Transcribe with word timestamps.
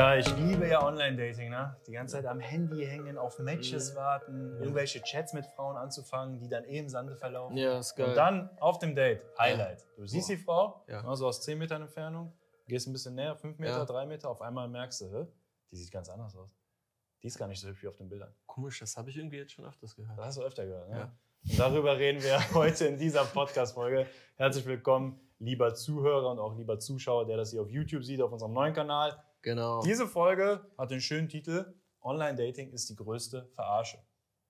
Kai, 0.00 0.20
ich 0.20 0.36
liebe 0.38 0.66
ja 0.66 0.82
Online-Dating, 0.82 1.50
ne? 1.50 1.76
Die 1.86 1.92
ganze 1.92 2.14
Zeit 2.14 2.24
am 2.24 2.40
Handy 2.40 2.86
hängen, 2.86 3.18
auf 3.18 3.38
Matches 3.38 3.94
warten, 3.94 4.56
irgendwelche 4.58 5.02
Chats 5.02 5.34
mit 5.34 5.44
Frauen 5.44 5.76
anzufangen, 5.76 6.38
die 6.38 6.48
dann 6.48 6.64
eh 6.64 6.78
im 6.78 6.88
Sande 6.88 7.16
verlaufen. 7.16 7.54
Ja, 7.58 7.78
ist 7.80 7.96
geil. 7.96 8.08
Und 8.08 8.14
dann 8.14 8.48
auf 8.60 8.78
dem 8.78 8.94
Date, 8.94 9.20
Highlight. 9.38 9.84
Du 9.98 10.06
siehst 10.06 10.30
die 10.30 10.38
Frau, 10.38 10.82
Ja. 10.88 11.04
also 11.06 11.26
aus 11.26 11.42
10 11.42 11.58
Metern 11.58 11.82
Entfernung, 11.82 12.32
gehst 12.66 12.86
ein 12.88 12.94
bisschen 12.94 13.14
näher, 13.14 13.36
5 13.36 13.58
Meter, 13.58 13.76
Ja. 13.76 13.84
3 13.84 14.06
Meter, 14.06 14.30
auf 14.30 14.40
einmal 14.40 14.68
merkst 14.68 15.02
du, 15.02 15.12
hä? 15.12 15.26
die 15.70 15.76
sieht 15.76 15.92
ganz 15.92 16.08
anders 16.08 16.34
aus. 16.34 16.56
Die 17.22 17.26
ist 17.26 17.36
gar 17.36 17.46
nicht 17.46 17.60
so 17.60 17.68
hübsch 17.68 17.82
wie 17.82 17.88
auf 17.88 17.96
den 17.98 18.08
Bildern. 18.08 18.34
Komisch, 18.46 18.78
das 18.80 18.96
habe 18.96 19.10
ich 19.10 19.18
irgendwie 19.18 19.36
jetzt 19.36 19.52
schon 19.52 19.66
öfters 19.66 19.94
gehört. 19.94 20.18
Das 20.18 20.24
hast 20.28 20.38
du 20.38 20.42
öfter 20.44 20.64
gehört, 20.64 20.88
ne? 20.88 20.96
Ja. 20.96 21.12
Und 21.50 21.58
darüber 21.58 21.98
reden 21.98 22.22
wir 22.22 22.38
heute 22.54 22.86
in 22.86 22.96
dieser 22.96 23.26
Podcast-Folge. 23.26 24.06
Herzlich 24.36 24.64
willkommen, 24.64 25.20
lieber 25.40 25.74
Zuhörer 25.74 26.30
und 26.30 26.38
auch 26.38 26.56
lieber 26.56 26.78
Zuschauer, 26.78 27.26
der 27.26 27.36
das 27.36 27.50
hier 27.50 27.60
auf 27.60 27.68
YouTube 27.68 28.02
sieht, 28.02 28.22
auf 28.22 28.32
unserem 28.32 28.54
neuen 28.54 28.72
Kanal. 28.72 29.22
Genau. 29.42 29.82
Diese 29.82 30.06
Folge 30.06 30.60
hat 30.76 30.90
den 30.90 31.00
schönen 31.00 31.28
Titel 31.28 31.74
Online-Dating 32.02 32.72
ist 32.72 32.88
die 32.90 32.96
größte 32.96 33.48
Verarsche. 33.54 33.98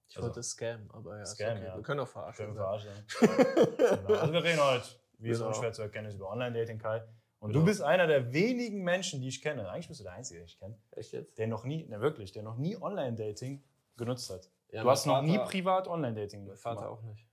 Ich 0.08 0.20
wollte 0.20 0.42
Scam, 0.42 0.88
aber 0.92 1.18
ja, 1.18 1.26
Scam, 1.26 1.56
okay. 1.56 1.66
ja. 1.66 1.76
Wir 1.76 1.82
können 1.82 2.00
auch 2.00 2.08
verarschen. 2.08 2.46
Schön 2.46 2.54
sagen. 2.54 2.90
verarsche. 3.06 3.76
genau. 4.06 4.20
Also 4.20 4.32
wir 4.32 4.42
reden 4.44 4.60
heute, 4.64 4.84
wie 5.18 5.30
es 5.30 5.38
Genau. 5.38 5.48
unschwer 5.50 5.72
zu 5.72 5.82
erkennen 5.82 6.08
ist, 6.08 6.14
über 6.16 6.30
Online-Dating, 6.30 6.78
Kai. 6.78 7.02
Und 7.38 7.50
Genau. 7.52 7.60
du 7.60 7.64
bist 7.66 7.80
einer 7.82 8.06
der 8.06 8.32
wenigen 8.32 8.82
Menschen, 8.82 9.20
die 9.20 9.28
ich 9.28 9.40
kenne, 9.40 9.68
eigentlich 9.70 9.88
bist 9.88 10.00
du 10.00 10.04
der 10.04 10.12
Einzige, 10.14 10.40
den 10.40 10.46
ich 10.46 10.58
kenne, 10.58 10.76
Echt 10.92 11.12
jetzt? 11.12 11.38
der 11.38 11.46
noch 11.46 11.64
nie, 11.64 11.86
ne 11.86 12.00
wirklich, 12.00 12.32
der 12.32 12.42
noch 12.42 12.56
nie 12.56 12.76
Online-Dating 12.76 13.62
genutzt 13.96 14.30
hat. 14.30 14.50
Ja, 14.72 14.80
du 14.80 14.86
mein 14.86 14.92
hast 14.92 15.06
noch 15.06 15.22
nie 15.22 15.36
Vater- 15.36 15.50
privat 15.50 15.88
Online-Dating 15.88 16.40
Mein 16.40 16.46
gemacht. 16.46 16.60
Vater 16.62 16.90
auch 16.90 17.02
nicht. 17.02 17.26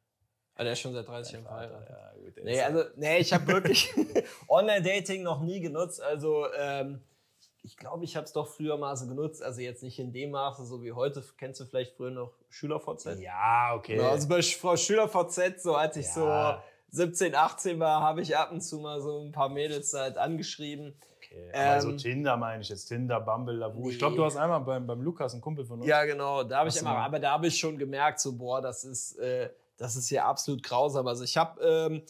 Aber 0.55 0.63
der 0.63 0.73
ist 0.73 0.79
schon 0.79 0.93
seit 0.93 1.07
30 1.07 1.33
Jahren 1.33 1.45
Vater, 1.45 1.67
verheiratet. 1.69 1.95
ja, 1.97 2.23
gut, 2.23 2.43
Nee, 2.43 2.61
also, 2.61 2.83
nee, 2.95 3.17
ich 3.19 3.33
habe 3.33 3.47
wirklich 3.47 3.93
Online-Dating 4.47 5.23
noch 5.23 5.41
nie 5.41 5.59
genutzt. 5.59 6.01
Also, 6.01 6.45
ähm, 6.53 7.01
ich 7.67 7.77
glaube, 7.77 8.03
ich 8.05 8.15
habe 8.15 8.25
es 8.25 8.33
doch 8.33 8.47
früher 8.47 8.77
mal 8.77 8.95
so 8.95 9.07
genutzt. 9.07 9.43
Also, 9.43 9.61
jetzt 9.61 9.83
nicht 9.83 9.99
in 9.99 10.11
dem 10.13 10.31
Maße, 10.31 10.65
so 10.65 10.81
wie 10.81 10.93
heute. 10.93 11.23
Kennst 11.37 11.59
du 11.59 11.65
vielleicht 11.65 11.95
früher 11.95 12.11
noch 12.11 12.31
SchülerVZ? 12.49 13.19
ja, 13.19 13.73
okay. 13.75 13.99
Also 13.99 14.27
bei 14.27 14.41
Frau 14.41 14.75
SchülerVZ, 14.75 15.61
so 15.61 15.75
als 15.75 15.97
ich 15.97 16.07
Ja. 16.15 16.63
so 16.89 16.97
17, 16.97 17.35
18 17.35 17.79
war, 17.79 18.01
habe 18.01 18.21
ich 18.21 18.35
ab 18.37 18.51
und 18.51 18.61
zu 18.61 18.79
mal 18.79 19.01
so 19.01 19.19
ein 19.19 19.31
paar 19.31 19.49
Mädels 19.49 19.93
halt 19.93 20.17
angeschrieben. 20.17 20.95
okay. 21.17 21.51
Aber 21.53 21.81
so 21.81 21.89
ähm, 21.89 21.97
Tinder 21.97 22.37
meine 22.37 22.61
ich 22.61 22.69
jetzt, 22.69 22.85
Tinder, 22.85 23.19
Bumble, 23.19 23.55
Lavu. 23.57 23.89
Ich 23.89 23.95
Nee. 23.95 23.99
glaube, 23.99 24.15
du 24.15 24.23
hast 24.23 24.37
einmal 24.37 24.61
beim, 24.61 24.87
beim 24.87 25.01
Lukas, 25.01 25.33
ein 25.33 25.41
Kumpel 25.41 25.65
von 25.65 25.79
uns. 25.81 25.87
Ja, 25.89 26.05
genau. 26.05 26.43
Da 26.43 26.59
habe 26.59 26.69
ich 26.69 26.75
Hast 26.75 26.81
du 26.81 26.85
immer, 26.85 26.95
mal- 26.95 27.05
aber 27.05 27.19
da 27.19 27.31
habe 27.31 27.47
ich 27.47 27.59
schon 27.59 27.77
gemerkt, 27.77 28.21
so 28.21 28.37
boah, 28.37 28.61
das 28.61 28.85
ist, 28.85 29.17
äh, 29.19 29.49
das 29.75 29.95
ist 29.97 30.09
ja 30.09 30.25
absolut 30.25 30.63
grausam. 30.63 31.05
Also 31.07 31.25
ich 31.25 31.35
habe 31.35 31.61
ähm, 31.61 32.01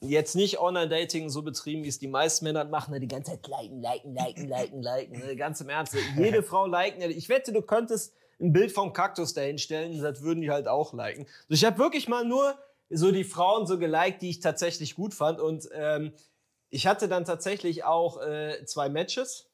jetzt 0.00 0.34
nicht 0.34 0.58
Online-Dating 0.58 1.28
so 1.28 1.42
betrieben, 1.42 1.84
wie 1.84 1.88
es 1.88 1.98
die 1.98 2.08
meisten 2.08 2.44
Männer 2.46 2.64
machen, 2.64 2.92
ne, 2.92 3.00
die 3.00 3.08
ganze 3.08 3.32
Zeit 3.32 3.46
liken, 3.46 3.82
liken, 3.82 4.14
liken, 4.14 4.48
liken, 4.48 4.82
liken. 4.82 5.18
Ne, 5.18 5.36
ganz 5.36 5.60
im 5.60 5.68
Ernst. 5.68 5.94
Jede 6.16 6.42
Frau 6.44 6.66
liken. 6.66 7.02
Ich 7.02 7.28
wette, 7.28 7.52
du 7.52 7.62
könntest 7.62 8.14
ein 8.40 8.52
Bild 8.52 8.72
vom 8.72 8.92
Kaktus 8.92 9.34
dahinstellen, 9.34 10.00
das 10.00 10.22
würden 10.22 10.40
die 10.40 10.50
halt 10.50 10.66
auch 10.66 10.94
liken. 10.94 11.26
Also 11.42 11.54
ich 11.54 11.64
habe 11.64 11.78
wirklich 11.78 12.08
mal 12.08 12.24
nur 12.24 12.56
so 12.88 13.12
die 13.12 13.24
Frauen 13.24 13.66
so 13.66 13.78
geliked, 13.78 14.22
die 14.22 14.30
ich 14.30 14.40
tatsächlich 14.40 14.94
gut 14.94 15.12
fand. 15.12 15.40
Und 15.40 15.68
ähm, 15.72 16.12
ich 16.70 16.86
hatte 16.86 17.06
dann 17.08 17.24
tatsächlich 17.24 17.84
auch 17.84 18.20
äh, 18.22 18.64
zwei 18.64 18.88
Matches 18.88 19.49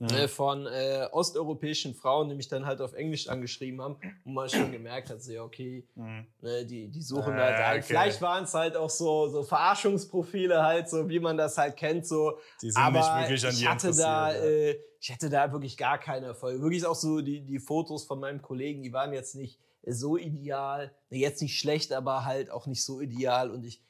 Mhm. 0.00 0.08
äh, 0.10 0.28
von 0.28 0.66
äh, 0.66 1.08
osteuropäischen 1.10 1.92
Frauen, 1.92 2.28
die 2.28 2.36
mich 2.36 2.46
dann 2.46 2.64
halt 2.66 2.80
auf 2.80 2.92
Englisch 2.92 3.28
angeschrieben 3.28 3.82
haben, 3.82 3.96
wo 4.24 4.30
man 4.30 4.48
schon 4.48 4.70
gemerkt 4.70 5.10
hat, 5.10 5.20
so, 5.20 5.32
ja, 5.32 5.42
okay, 5.42 5.84
Mhm. 5.96 6.26
ne, 6.40 6.64
die, 6.66 6.88
die 6.88 7.02
suchen 7.02 7.32
Ah, 7.32 7.42
halt, 7.44 7.56
halt. 7.58 7.76
okay. 7.78 7.86
Vielleicht 7.88 8.22
waren 8.22 8.44
es 8.44 8.54
halt 8.54 8.76
auch 8.76 8.90
so, 8.90 9.28
so 9.28 9.42
Verarschungsprofile 9.42 10.62
halt, 10.62 10.88
so 10.88 11.08
wie 11.08 11.18
man 11.18 11.36
das 11.36 11.58
halt 11.58 11.76
kennt, 11.76 12.06
so. 12.06 12.38
Die 12.62 12.70
sind 12.70 12.80
Aber 12.80 12.98
nicht 12.98 13.28
wirklich 13.28 13.44
an 13.46 13.52
ich 13.52 13.68
hatte 13.68 13.92
da, 13.94 14.32
ja. 14.32 14.40
äh, 14.40 14.78
ich 15.00 15.10
hatte 15.12 15.28
da 15.30 15.50
wirklich 15.52 15.76
gar 15.76 15.98
keine 15.98 16.26
Erfolge. 16.26 16.60
Wirklich 16.62 16.86
auch 16.86 16.94
so 16.94 17.20
die, 17.20 17.40
die 17.44 17.58
Fotos 17.58 18.04
von 18.04 18.20
meinem 18.20 18.40
Kollegen, 18.42 18.82
die 18.82 18.92
waren 18.92 19.12
jetzt 19.12 19.34
nicht 19.34 19.58
so 19.84 20.16
ideal, 20.16 20.92
ne, 21.10 21.18
jetzt 21.18 21.42
nicht 21.42 21.58
schlecht, 21.58 21.92
aber 21.92 22.24
halt 22.24 22.50
auch 22.50 22.66
nicht 22.66 22.84
so 22.84 23.00
ideal. 23.00 23.50
Und 23.50 23.64
ich, 23.64 23.82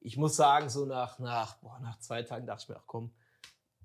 ich 0.00 0.16
muss 0.16 0.36
sagen, 0.36 0.68
so 0.68 0.84
nach, 0.86 1.18
nach, 1.18 1.56
boah, 1.58 1.80
nach 1.80 1.98
zwei 1.98 2.22
Tagen 2.22 2.46
dachte 2.46 2.62
ich 2.64 2.68
mir, 2.68 2.76
ach 2.76 2.86
komm, 2.86 3.10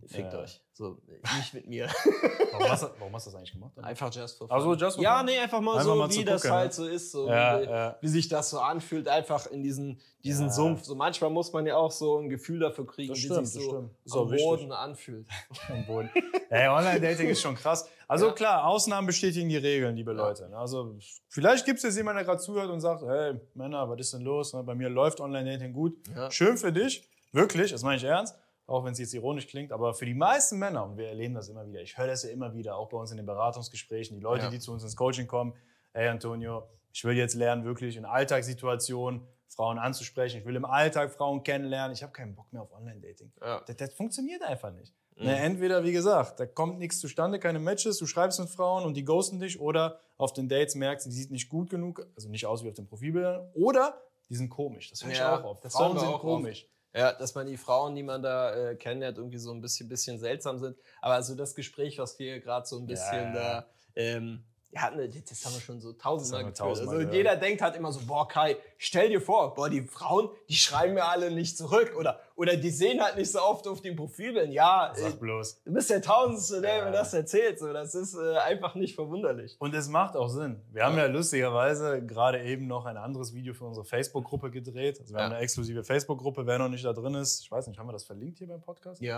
fickt 0.07 0.33
Ja. 0.33 0.39
euch. 0.39 0.61
So, 0.73 0.97
nicht 1.37 1.53
mit 1.53 1.67
mir. 1.67 1.87
Warum, 2.53 2.69
hast 2.69 2.83
du, 2.83 2.87
warum 2.97 3.13
hast 3.13 3.27
du 3.27 3.31
das 3.31 3.37
eigentlich 3.37 3.51
gemacht? 3.51 3.71
Einfach 3.77 4.11
just 4.11 4.37
for 4.37 4.47
fun. 4.47 4.55
Also 4.57 4.73
just 4.73 4.95
for 4.95 5.03
Ja, 5.03 5.17
fun? 5.17 5.25
nee, 5.27 5.37
einfach 5.37 5.61
mal 5.61 5.73
Einfach 5.73 5.83
so, 5.85 5.95
mal 5.95 6.09
wie 6.09 6.25
das 6.25 6.41
gucken, 6.41 6.55
halt 6.57 6.67
ne? 6.69 6.73
so 6.73 6.87
ist, 6.87 7.11
so 7.11 7.29
Ja, 7.29 7.61
wie, 7.61 7.65
ja. 7.65 7.97
wie 8.01 8.07
sich 8.07 8.27
das 8.29 8.49
so 8.49 8.59
anfühlt, 8.59 9.07
einfach 9.07 9.45
in 9.47 9.61
diesen, 9.61 9.99
diesen 10.23 10.47
Ja. 10.47 10.51
Sumpf. 10.53 10.83
So 10.83 10.95
manchmal 10.95 11.29
muss 11.29 11.53
man 11.53 11.65
ja 11.67 11.75
auch 11.75 11.91
so 11.91 12.17
ein 12.17 12.29
Gefühl 12.29 12.59
dafür 12.59 12.87
kriegen, 12.87 13.09
Das 13.09 13.17
wie 13.19 13.25
stimmt, 13.25 13.47
sich 13.47 13.63
so 13.63 13.69
stimmt. 13.69 13.91
Auch 14.11 14.21
am. 14.31 14.37
Boden 14.37 14.71
anfühlt. 14.71 15.27
am 15.69 15.85
Boden. 15.85 16.09
Ey, 16.49 16.67
Online-Dating 16.67 17.27
ist 17.29 17.41
schon 17.41 17.55
krass. 17.55 17.87
Also 18.07 18.27
Ja. 18.27 18.31
klar, 18.33 18.65
Ausnahmen 18.65 19.05
bestätigen 19.05 19.49
die 19.49 19.57
Regeln, 19.57 19.95
liebe 19.95 20.13
Leute. 20.13 20.49
ne? 20.49 20.57
Also 20.57 20.95
vielleicht 21.27 21.65
gibt 21.65 21.77
es 21.77 21.83
jetzt 21.83 21.97
jemanden, 21.97 22.17
der 22.19 22.25
gerade 22.25 22.41
zuhört 22.41 22.69
und 22.71 22.79
sagt, 22.79 23.03
hey 23.03 23.35
Männer, 23.53 23.87
was 23.87 23.99
ist 23.99 24.13
denn 24.13 24.21
los? 24.21 24.53
Ne, 24.53 24.63
Bei 24.63 24.73
mir 24.73 24.89
läuft 24.89 25.19
Online-Dating 25.21 25.73
gut. 25.73 25.95
Ja. 26.15 26.31
Schön 26.31 26.57
für 26.57 26.71
dich, 26.73 27.07
wirklich, 27.33 27.71
das 27.71 27.83
meine 27.83 27.97
ich 27.97 28.03
ernst. 28.03 28.35
Auch 28.71 28.85
wenn 28.85 28.93
es 28.93 28.99
jetzt 28.99 29.13
ironisch 29.13 29.47
klingt, 29.47 29.71
aber 29.73 29.93
für 29.93 30.05
die 30.05 30.13
meisten 30.13 30.57
Männer, 30.57 30.85
und 30.85 30.95
wir 30.97 31.07
erleben 31.09 31.33
das 31.33 31.49
immer 31.49 31.67
wieder, 31.67 31.81
ich 31.81 31.97
höre 31.97 32.07
das 32.07 32.23
ja 32.23 32.29
immer 32.29 32.53
wieder, 32.53 32.77
auch 32.77 32.87
bei 32.89 32.97
uns 32.97 33.11
in 33.11 33.17
den 33.17 33.25
Beratungsgesprächen, 33.25 34.15
die 34.15 34.23
Leute, 34.23 34.45
Ja. 34.45 34.49
die 34.49 34.59
zu 34.59 34.71
uns 34.71 34.83
ins 34.83 34.95
Coaching 34.95 35.27
kommen, 35.27 35.53
hey 35.93 36.07
Antonio, 36.07 36.63
ich 36.93 37.03
will 37.03 37.17
jetzt 37.17 37.35
lernen, 37.35 37.65
wirklich 37.65 37.97
in 37.97 38.05
Alltagssituationen 38.05 39.21
Frauen 39.49 39.77
anzusprechen, 39.77 40.39
ich 40.39 40.45
will 40.45 40.55
im 40.55 40.63
Alltag 40.63 41.11
Frauen 41.11 41.43
kennenlernen, 41.43 41.93
ich 41.93 42.01
habe 42.01 42.13
keinen 42.13 42.33
Bock 42.33 42.51
mehr 42.53 42.61
auf 42.61 42.71
Online-Dating. 42.71 43.33
Ja. 43.41 43.61
Das, 43.67 43.75
das 43.75 43.93
funktioniert 43.93 44.41
einfach 44.43 44.71
nicht. 44.71 44.93
Mhm. 45.17 45.25
Ne, 45.25 45.35
entweder, 45.39 45.83
wie 45.83 45.91
gesagt, 45.91 46.39
da 46.39 46.45
kommt 46.45 46.79
nichts 46.79 46.99
zustande, 46.99 47.39
keine 47.39 47.59
Matches, 47.59 47.97
du 47.97 48.05
schreibst 48.05 48.39
mit 48.39 48.49
Frauen 48.49 48.85
und 48.85 48.95
die 48.95 49.03
ghosten 49.03 49.39
dich, 49.39 49.59
oder 49.59 49.99
auf 50.17 50.31
den 50.31 50.47
Dates 50.47 50.75
merkst, 50.75 51.05
die 51.07 51.11
sieht 51.11 51.31
nicht 51.31 51.49
gut 51.49 51.69
genug, 51.69 52.07
also 52.15 52.29
nicht 52.29 52.45
aus 52.45 52.63
wie 52.63 52.69
auf 52.69 52.75
den 52.75 52.87
Profilbildern, 52.87 53.49
oder 53.53 54.01
die 54.29 54.35
sind 54.35 54.49
komisch. 54.49 54.89
Das 54.91 55.03
höre 55.03 55.11
ich 55.11 55.17
Ja, 55.17 55.37
auch 55.39 55.43
auf. 55.43 55.59
das 55.59 55.73
Frauen 55.73 55.99
sind 55.99 56.13
komisch. 56.19 56.69
Ja, 56.93 57.13
dass 57.13 57.35
man 57.35 57.47
die 57.47 57.57
Frauen, 57.57 57.95
die 57.95 58.03
man 58.03 58.21
da 58.21 58.53
äh, 58.53 58.75
kennenlernt, 58.75 59.17
irgendwie 59.17 59.37
so 59.37 59.51
ein 59.53 59.61
bisschen, 59.61 59.87
bisschen 59.87 60.19
seltsam 60.19 60.59
sind. 60.59 60.77
Aber 61.01 61.13
also 61.13 61.35
das 61.35 61.55
Gespräch, 61.55 61.97
was 61.99 62.19
wir 62.19 62.39
gerade 62.41 62.67
so 62.67 62.77
ein 62.79 62.85
bisschen 62.85 63.33
Ja. 63.33 63.61
da, 63.61 63.65
ähm, 63.95 64.43
ja, 64.73 64.89
ne, 64.89 65.09
das 65.09 65.45
haben 65.45 65.53
wir 65.53 65.61
schon 65.61 65.79
so 65.81 65.91
tausendmal 65.93 66.43
geführt. 66.43 66.57
tausendmal 66.59 66.95
Also 66.95 66.99
gehört. 67.09 67.15
jeder 67.15 67.35
denkt 67.37 67.61
halt 67.61 67.75
immer 67.75 67.91
so, 67.91 67.99
boah 68.05 68.27
Kai, 68.27 68.55
stell 68.77 69.09
dir 69.09 69.19
vor, 69.21 69.53
boah, 69.53 69.69
die 69.69 69.81
Frauen, 69.81 70.29
die 70.49 70.55
schreiben 70.55 70.93
mir 70.93 71.05
alle 71.05 71.29
nicht 71.31 71.57
zurück 71.57 71.93
oder, 71.97 72.21
oder 72.41 72.57
die 72.57 72.69
sehen 72.71 72.99
halt 73.01 73.15
nicht 73.17 73.31
so 73.31 73.39
oft 73.41 73.67
auf 73.67 73.81
den 73.81 73.95
Profilbildern. 73.95 74.51
Ja, 74.51 74.91
Sag 74.95 75.19
bloß. 75.19 75.61
du 75.63 75.71
bist 75.73 75.89
der 75.89 76.01
Tausendste, 76.01 76.59
der 76.61 76.77
Ja. 76.77 76.85
mir 76.85 76.91
das 76.91 77.13
erzählt. 77.13 77.59
So, 77.59 77.71
das 77.71 77.93
ist 77.95 78.15
äh, 78.15 78.37
einfach 78.37 78.73
nicht 78.75 78.95
verwunderlich. 78.95 79.55
Und 79.59 79.73
es 79.75 79.87
macht 79.87 80.15
auch 80.17 80.27
Sinn. 80.27 80.59
Wir 80.71 80.83
haben 80.85 80.97
ja 80.97 81.05
lustigerweise 81.05 82.05
gerade 82.05 82.43
eben 82.43 82.67
noch 82.67 82.85
ein 82.85 82.97
anderes 82.97 83.33
Video 83.33 83.53
für 83.53 83.65
unsere 83.65 83.85
Facebook-Gruppe 83.85 84.49
gedreht. 84.51 84.99
Also 84.99 85.13
wir 85.13 85.19
Ja. 85.19 85.25
haben 85.25 85.33
eine 85.33 85.41
exklusive 85.43 85.83
Facebook-Gruppe. 85.83 86.45
Wer 86.47 86.57
noch 86.59 86.69
nicht 86.69 86.83
da 86.83 86.93
drin 86.93 87.13
ist, 87.15 87.41
ich 87.41 87.51
weiß 87.51 87.67
nicht, 87.67 87.79
haben 87.79 87.87
wir 87.87 87.93
das 87.93 88.03
verlinkt 88.05 88.39
hier 88.39 88.47
beim 88.47 88.61
Podcast? 88.61 89.01
Ja, 89.01 89.15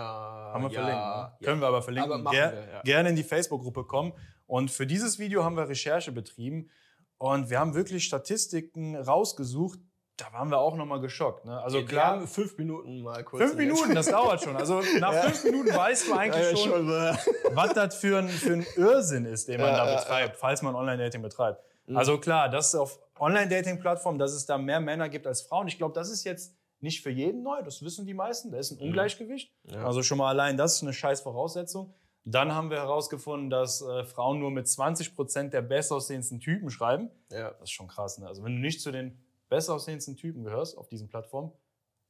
Haben 0.52 0.64
wir 0.64 0.70
ja, 0.70 0.80
verlinkt. 0.80 1.00
Ne? 1.04 1.10
ja. 1.10 1.38
Können 1.42 1.60
wir 1.60 1.68
aber 1.68 1.82
verlinken. 1.82 2.12
Aber 2.12 2.30
Ger 2.30 2.52
wir, 2.52 2.72
ja. 2.74 2.82
Gerne 2.82 3.08
in 3.08 3.16
die 3.16 3.24
Facebook-Gruppe 3.24 3.84
kommen. 3.84 4.12
Und 4.46 4.70
für 4.70 4.86
dieses 4.86 5.18
Video 5.18 5.42
haben 5.44 5.56
wir 5.56 5.66
Recherche 5.68 6.12
betrieben. 6.12 6.68
Und 7.16 7.48
wir 7.48 7.58
haben 7.60 7.74
wirklich 7.74 8.04
Statistiken 8.04 8.96
rausgesucht. 8.96 9.78
Da 10.16 10.32
waren 10.32 10.48
wir 10.48 10.58
auch 10.58 10.76
nochmal 10.76 11.00
geschockt. 11.00 11.44
Ne? 11.44 11.60
Also 11.60 11.78
Wir 11.78 11.86
klar, 11.86 12.06
haben 12.12 12.28
fünf 12.28 12.56
Minuten 12.56 13.02
mal 13.02 13.24
kurz. 13.24 13.42
fünf 13.42 13.56
Minuten, 13.56 13.94
das 13.96 14.06
dauert 14.06 14.42
schon. 14.42 14.56
Also 14.56 14.80
nach 15.00 15.12
Ja. 15.12 15.22
fünf 15.22 15.44
Minuten 15.44 15.74
weißt 15.74 16.06
du 16.08 16.14
eigentlich 16.14 16.50
Ja, 16.50 16.56
schon, 16.56 16.88
äh, 16.88 17.16
was 17.54 17.72
das 17.74 17.96
für 17.96 18.18
ein, 18.18 18.28
für 18.28 18.52
ein 18.52 18.66
Irrsinn 18.76 19.24
ist, 19.24 19.48
den 19.48 19.60
man 19.60 19.70
Ja, 19.70 19.84
da 19.84 19.90
ja, 19.90 19.96
betreibt, 19.98 20.36
falls 20.36 20.62
man 20.62 20.76
Online-Dating 20.76 21.20
betreibt. 21.20 21.60
Mhm. 21.86 21.96
Also 21.96 22.18
klar, 22.18 22.48
dass 22.48 22.74
auf 22.76 23.00
Online-Dating-Plattformen, 23.18 24.18
dass 24.18 24.32
es 24.32 24.46
da 24.46 24.56
mehr 24.56 24.80
Männer 24.80 25.08
gibt 25.08 25.26
als 25.26 25.42
Frauen. 25.42 25.66
Ich 25.68 25.78
glaube, 25.78 25.94
das 25.94 26.10
ist 26.10 26.24
jetzt 26.24 26.54
nicht 26.80 27.02
für 27.02 27.10
jeden 27.10 27.42
neu, 27.42 27.62
das 27.62 27.82
wissen 27.82 28.06
die 28.06 28.14
meisten. 28.14 28.52
Da 28.52 28.58
ist 28.58 28.70
ein 28.70 28.78
Ungleichgewicht. 28.78 29.52
Ja. 29.72 29.84
Also 29.84 30.02
schon 30.02 30.18
mal 30.18 30.28
allein 30.28 30.56
das 30.56 30.76
ist 30.76 30.82
eine 30.82 30.92
scheiß 30.92 31.22
Voraussetzung. 31.22 31.92
Dann 32.26 32.54
haben 32.54 32.70
wir 32.70 32.78
herausgefunden, 32.78 33.50
dass 33.50 33.82
äh, 33.82 34.04
Frauen 34.04 34.38
nur 34.38 34.50
mit 34.50 34.66
20 34.68 35.14
Prozent 35.14 35.52
der 35.52 35.60
bestaussehendsten 35.62 36.40
Typen 36.40 36.70
schreiben. 36.70 37.10
ja. 37.30 37.50
Das 37.50 37.62
ist 37.64 37.72
schon 37.72 37.88
krass. 37.88 38.18
Ne? 38.18 38.26
Also 38.26 38.42
wenn 38.44 38.54
du 38.54 38.60
nicht 38.60 38.80
zu 38.80 38.92
den 38.92 39.18
bestaussehendsten 39.48 40.16
Typen 40.16 40.44
gehörst 40.44 40.76
auf 40.76 40.88
diesen 40.88 41.08
Plattformen, 41.08 41.52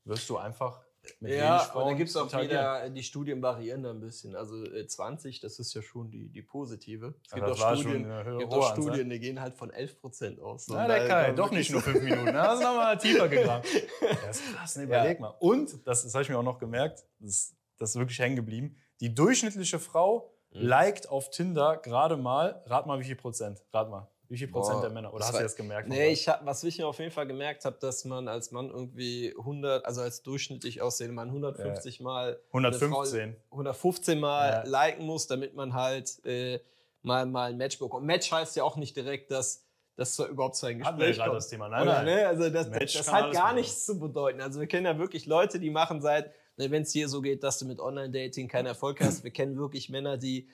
wirst 0.04 0.28
du 0.30 0.36
einfach 0.36 0.84
mit 1.20 1.32
wenig 1.32 1.38
Ja, 1.38 1.58
Frauen 1.58 1.82
und 1.84 1.90
da 1.92 1.96
gibt's 1.98 2.16
auch 2.16 2.24
interagieren. 2.24 2.50
wieder, 2.50 2.90
die 2.90 3.02
Studien 3.02 3.42
variieren 3.42 3.82
da 3.82 3.90
ein 3.90 4.00
bisschen. 4.00 4.34
Also 4.36 4.64
äh, 4.64 4.86
20, 4.86 5.40
das 5.40 5.58
ist 5.58 5.74
ja 5.74 5.82
schon 5.82 6.10
die, 6.10 6.30
die 6.30 6.40
positive. 6.40 7.14
Es 7.26 7.30
Ja, 7.32 7.46
gibt 7.46 7.60
auch 7.60 7.74
Studien, 7.76 8.38
gibt 8.38 8.52
auch. 8.54 8.72
Studien, 8.72 9.10
die 9.10 9.18
gehen 9.20 9.38
halt 9.40 9.54
von 9.54 9.70
11% 9.70 10.40
aus. 10.40 10.66
Na, 10.68 10.86
der 10.86 11.00
da 11.00 11.06
Kai, 11.08 11.26
kann 11.26 11.36
doch 11.36 11.50
nicht 11.50 11.70
nur 11.70 11.82
fünf 11.82 12.00
Minuten. 12.02 12.24
ne? 12.26 12.32
Das 12.32 12.54
ist 12.58 12.64
nochmal 12.64 12.96
tiefer 12.98 13.28
gegraben. 13.28 13.64
Das 14.26 14.40
ist 14.40 14.54
krass, 14.54 14.76
ne? 14.76 14.84
überleg 14.84 15.18
Ja. 15.18 15.20
mal. 15.20 15.34
Und, 15.40 15.86
das, 15.86 16.04
das 16.04 16.14
habe 16.14 16.22
ich 16.22 16.30
mir 16.30 16.38
auch 16.38 16.42
noch 16.42 16.58
gemerkt, 16.58 17.04
das, 17.18 17.54
das 17.76 17.90
ist 17.90 17.96
wirklich 17.96 18.18
hängen 18.18 18.36
geblieben, 18.36 18.76
die 19.00 19.14
durchschnittliche 19.14 19.78
Frau 19.78 20.30
Mhm. 20.56 20.66
liked 20.68 21.08
auf 21.08 21.30
Tinder 21.30 21.78
gerade 21.78 22.16
mal, 22.16 22.62
rat 22.66 22.86
mal 22.86 23.00
wie 23.00 23.04
viel 23.04 23.16
Prozent, 23.16 23.60
rat 23.72 23.90
mal. 23.90 24.08
Wie 24.34 24.38
viel 24.38 24.48
Prozent 24.48 24.78
Boah, 24.78 24.82
der 24.82 24.90
Männer? 24.90 25.14
Oder 25.14 25.26
hast 25.26 25.38
du 25.38 25.42
das 25.44 25.54
gemerkt? 25.54 25.88
Nee, 25.88 26.08
ich 26.08 26.28
hab, 26.28 26.44
was 26.44 26.64
ich 26.64 26.82
auf 26.82 26.98
jeden 26.98 27.12
Fall 27.12 27.28
gemerkt 27.28 27.64
habe, 27.64 27.76
dass 27.80 28.04
man 28.04 28.26
als 28.26 28.50
Mann 28.50 28.68
irgendwie 28.68 29.32
100, 29.38 29.84
also 29.86 30.00
als 30.00 30.24
durchschnittlich 30.24 30.82
aussehender 30.82 31.14
Mann 31.14 31.28
150 31.28 32.00
Mal, 32.00 32.40
eine 32.52 32.72
Frau 32.72 33.02
115. 33.02 33.36
115 33.52 34.18
Mal 34.18 34.50
Ja. 34.50 34.62
liken 34.68 35.06
muss, 35.06 35.28
damit 35.28 35.54
man 35.54 35.72
halt 35.74 36.20
äh, 36.24 36.58
mal, 37.02 37.26
mal 37.26 37.50
ein 37.50 37.56
Match 37.56 37.78
bekommt. 37.78 38.04
Match 38.06 38.32
heißt 38.32 38.56
ja 38.56 38.64
auch 38.64 38.76
nicht 38.76 38.96
direkt, 38.96 39.30
dass 39.30 39.62
das 39.94 40.18
überhaupt 40.18 40.56
zu 40.56 40.66
einem 40.66 40.84
Hatten 40.84 40.98
wir 40.98 41.04
ja 41.04 41.10
Gespräch 41.10 41.16
gerade 41.18 41.30
kommt. 41.30 41.36
das 41.42 41.48
Thema. 41.48 41.68
Nein, 41.68 41.82
Oder, 41.82 42.02
nein. 42.02 42.04
Ne? 42.06 42.26
Also 42.26 42.50
das, 42.50 42.68
Match 42.70 42.94
das 42.94 43.12
hat 43.12 43.32
gar 43.32 43.52
nichts 43.52 43.86
zu 43.86 44.00
bedeuten. 44.00 44.40
Also 44.40 44.58
wir 44.58 44.66
kennen 44.66 44.86
ja 44.86 44.98
wirklich 44.98 45.26
Leute, 45.26 45.60
die 45.60 45.70
machen 45.70 46.00
seit, 46.02 46.32
wenn 46.56 46.82
es 46.82 46.90
hier 46.90 47.08
so 47.08 47.20
geht, 47.20 47.44
dass 47.44 47.60
du 47.60 47.66
mit 47.66 47.78
Online-Dating 47.78 48.48
keinen 48.48 48.66
Erfolg 48.66 49.00
hast. 49.00 49.22
Wir 49.22 49.30
kennen 49.30 49.56
wirklich 49.56 49.90
Männer, 49.90 50.16
die 50.16 50.48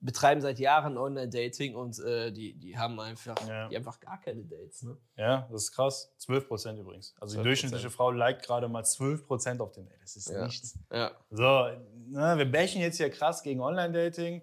betreiben 0.00 0.40
seit 0.40 0.58
Jahren 0.58 0.98
Online-Dating 0.98 1.74
und 1.74 1.98
äh, 2.00 2.30
die, 2.32 2.54
die 2.58 2.76
haben 2.78 3.00
einfach, 3.00 3.34
Ja. 3.48 3.68
die 3.68 3.76
einfach 3.76 3.98
gar 3.98 4.20
keine 4.20 4.44
Dates. 4.44 4.82
Ne? 4.82 4.96
Ja, 5.16 5.48
das 5.50 5.64
ist 5.64 5.72
krass. 5.72 6.14
12 6.18 6.46
Prozent 6.48 6.78
übrigens. 6.78 7.14
Also 7.20 7.36
die 7.36 7.40
12%. 7.40 7.44
durchschnittliche 7.44 7.90
Frau 7.90 8.10
liked 8.10 8.44
gerade 8.44 8.68
mal 8.68 8.84
12 8.84 9.26
Prozent 9.26 9.60
auf 9.60 9.72
den 9.72 9.86
Date. 9.86 10.00
Das 10.02 10.16
ist 10.16 10.28
Ja. 10.30 10.44
nichts. 10.44 10.78
Ja. 10.92 11.12
So, 11.30 11.68
na, 12.08 12.36
wir 12.38 12.50
bashen 12.50 12.80
jetzt 12.80 12.98
hier 12.98 13.10
krass 13.10 13.42
gegen 13.42 13.60
Online-Dating, 13.60 14.42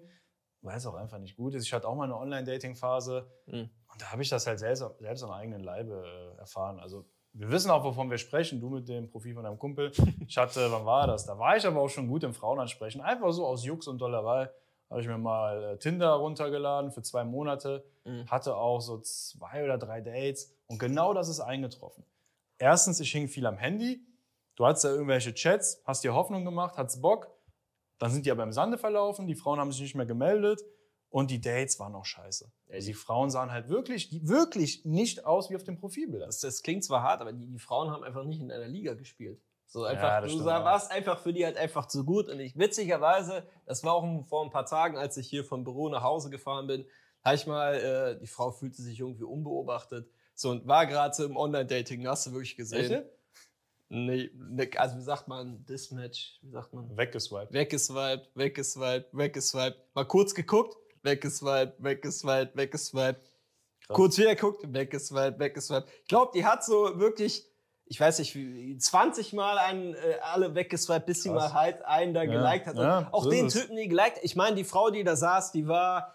weil 0.62 0.76
es 0.76 0.86
auch 0.86 0.94
einfach 0.94 1.18
nicht 1.18 1.36
gut 1.36 1.54
ist. 1.54 1.64
Ich 1.64 1.72
hatte 1.72 1.86
auch 1.88 1.94
mal 1.94 2.04
eine 2.04 2.16
Online-Dating-Phase 2.16 3.30
Mhm. 3.46 3.70
und 3.92 4.02
da 4.02 4.10
habe 4.12 4.22
ich 4.22 4.28
das 4.28 4.46
halt 4.46 4.58
selbst, 4.58 4.82
selbst 4.98 5.22
am 5.22 5.30
eigenen 5.30 5.62
Leibe 5.62 6.04
äh, 6.36 6.38
erfahren. 6.40 6.80
Also 6.80 7.04
wir 7.32 7.50
wissen 7.50 7.70
auch, 7.70 7.82
wovon 7.84 8.10
wir 8.10 8.18
sprechen. 8.18 8.60
Du 8.60 8.70
mit 8.70 8.88
dem 8.88 9.08
Profil 9.10 9.34
von 9.34 9.42
deinem 9.44 9.58
Kumpel. 9.58 9.90
Ich 10.26 10.36
hatte, 10.36 10.70
wann 10.70 10.84
war 10.86 11.06
das? 11.06 11.26
Da 11.26 11.36
war 11.38 11.56
ich 11.56 11.66
aber 11.66 11.80
auch 11.80 11.88
schon 11.88 12.06
gut 12.08 12.22
im 12.22 12.32
Frauenansprechen. 12.32 13.00
Einfach 13.00 13.32
so 13.32 13.44
aus 13.46 13.64
Jux 13.64 13.88
und 13.88 13.98
Dollerei 13.98 14.50
habe 14.94 15.02
ich 15.02 15.08
mir 15.08 15.18
mal 15.18 15.64
äh, 15.64 15.78
Tinder 15.78 16.12
runtergeladen 16.12 16.92
für 16.92 17.02
zwei 17.02 17.24
Monate. 17.24 17.84
Mhm. 18.04 18.30
Hatte 18.30 18.54
auch 18.54 18.80
so 18.80 19.00
zwei 19.00 19.64
oder 19.64 19.76
drei 19.76 20.00
Dates 20.00 20.54
und 20.68 20.78
genau 20.78 21.12
das 21.12 21.28
ist 21.28 21.40
eingetroffen. 21.40 22.04
Erstens, 22.58 23.00
ich 23.00 23.10
hing 23.10 23.26
viel 23.26 23.44
am 23.46 23.56
Handy. 23.56 24.06
Du 24.54 24.64
hattest 24.64 24.84
da 24.84 24.90
irgendwelche 24.90 25.34
Chats, 25.34 25.82
hast 25.84 26.04
dir 26.04 26.14
Hoffnung 26.14 26.44
gemacht, 26.44 26.76
hattest 26.76 27.02
Bock. 27.02 27.28
Dann 27.98 28.12
sind 28.12 28.24
die 28.24 28.30
aber 28.30 28.44
im 28.44 28.52
Sande 28.52 28.78
verlaufen, 28.78 29.26
die 29.26 29.34
Frauen 29.34 29.58
haben 29.58 29.72
sich 29.72 29.80
nicht 29.80 29.96
mehr 29.96 30.06
gemeldet 30.06 30.62
und 31.08 31.32
die 31.32 31.40
Dates 31.40 31.80
waren 31.80 31.96
auch 31.96 32.04
scheiße. 32.04 32.52
Also 32.70 32.86
die 32.86 32.94
Frauen 32.94 33.30
sahen 33.30 33.50
halt 33.50 33.68
wirklich, 33.68 34.16
wirklich 34.22 34.84
nicht 34.84 35.26
aus 35.26 35.50
wie 35.50 35.56
auf 35.56 35.64
dem 35.64 35.76
Profilbild. 35.76 36.22
Das, 36.22 36.38
das 36.38 36.62
klingt 36.62 36.84
zwar 36.84 37.02
hart, 37.02 37.20
aber 37.20 37.32
die, 37.32 37.48
die 37.48 37.58
Frauen 37.58 37.90
haben 37.90 38.04
einfach 38.04 38.22
nicht 38.22 38.40
in 38.40 38.52
einer 38.52 38.68
Liga 38.68 38.94
gespielt. 38.94 39.42
So 39.66 39.84
Ja, 39.84 39.92
einfach, 39.92 40.22
das 40.22 40.32
du 40.32 40.44
warst 40.44 40.92
einfach 40.92 41.18
für 41.18 41.32
die 41.32 41.44
halt 41.44 41.56
einfach 41.56 41.86
zu 41.86 42.04
gut. 42.04 42.28
Und 42.28 42.40
ich, 42.40 42.56
witzigerweise, 42.56 43.46
das 43.66 43.82
war 43.84 43.94
auch 43.94 44.24
vor 44.26 44.44
ein 44.44 44.50
paar 44.50 44.66
Tagen, 44.66 44.96
als 44.96 45.16
ich 45.16 45.28
hier 45.28 45.44
vom 45.44 45.64
Büro 45.64 45.88
nach 45.88 46.02
Hause 46.02 46.30
gefahren 46.30 46.66
bin, 46.66 46.86
habe 47.24 47.36
ich 47.36 47.46
mal, 47.46 47.74
äh, 47.74 48.18
die 48.20 48.26
Frau 48.26 48.50
fühlte 48.50 48.82
sich 48.82 49.00
irgendwie 49.00 49.24
unbeobachtet. 49.24 50.08
So 50.34 50.50
und 50.50 50.66
war 50.66 50.86
gerade 50.86 51.14
so 51.14 51.24
im 51.24 51.36
Online-Dating, 51.36 52.06
hast 52.06 52.26
du 52.26 52.32
wirklich 52.32 52.56
gesehen? 52.56 52.90
Welche? 52.90 53.10
Nee, 53.88 54.30
ne, 54.34 54.70
also 54.76 54.96
wie 54.96 55.02
sagt 55.02 55.28
man, 55.28 55.64
Dismatch, 55.66 56.38
wie 56.42 56.50
sagt 56.50 56.72
man? 56.72 56.96
Weggeswiped. 56.96 57.52
Weggeswiped, 57.52 58.30
weggeswiped, 58.34 59.08
weggeswiped. 59.12 59.78
Mal 59.94 60.04
kurz 60.04 60.34
geguckt, 60.34 60.76
weggeswiped, 61.02 61.82
weggeswiped, 61.82 62.56
weggeswiped. 62.56 63.20
Krass. 63.86 63.96
Kurz 63.96 64.18
wieder 64.18 64.34
geguckt, 64.34 64.64
weggeswiped, 64.66 65.38
weggeswiped. 65.38 65.88
Ich 66.02 66.08
glaube, 66.08 66.32
die 66.34 66.44
hat 66.44 66.64
so 66.64 66.98
wirklich, 66.98 67.46
ich 67.86 68.00
weiß 68.00 68.18
nicht, 68.18 68.34
wie 68.34 68.76
20 68.78 69.32
Mal 69.34 69.58
einen, 69.58 69.94
äh, 69.94 70.18
alle 70.22 70.54
weggeswiped, 70.54 71.06
bis 71.06 71.22
sie 71.22 71.30
mal 71.30 71.52
halt 71.52 71.84
einen 71.84 72.14
da 72.14 72.22
Ja, 72.22 72.30
geliked 72.32 72.66
hat. 72.66 72.76
Ja, 72.76 73.08
auch 73.12 73.24
so 73.24 73.30
den. 73.30 73.48
Typen, 73.48 73.76
die 73.76 73.88
geliked 73.88 74.20
Ich 74.22 74.36
meine, 74.36 74.56
die 74.56 74.64
Frau, 74.64 74.90
die 74.90 75.04
da 75.04 75.16
saß, 75.16 75.52
die 75.52 75.68
war, 75.68 76.14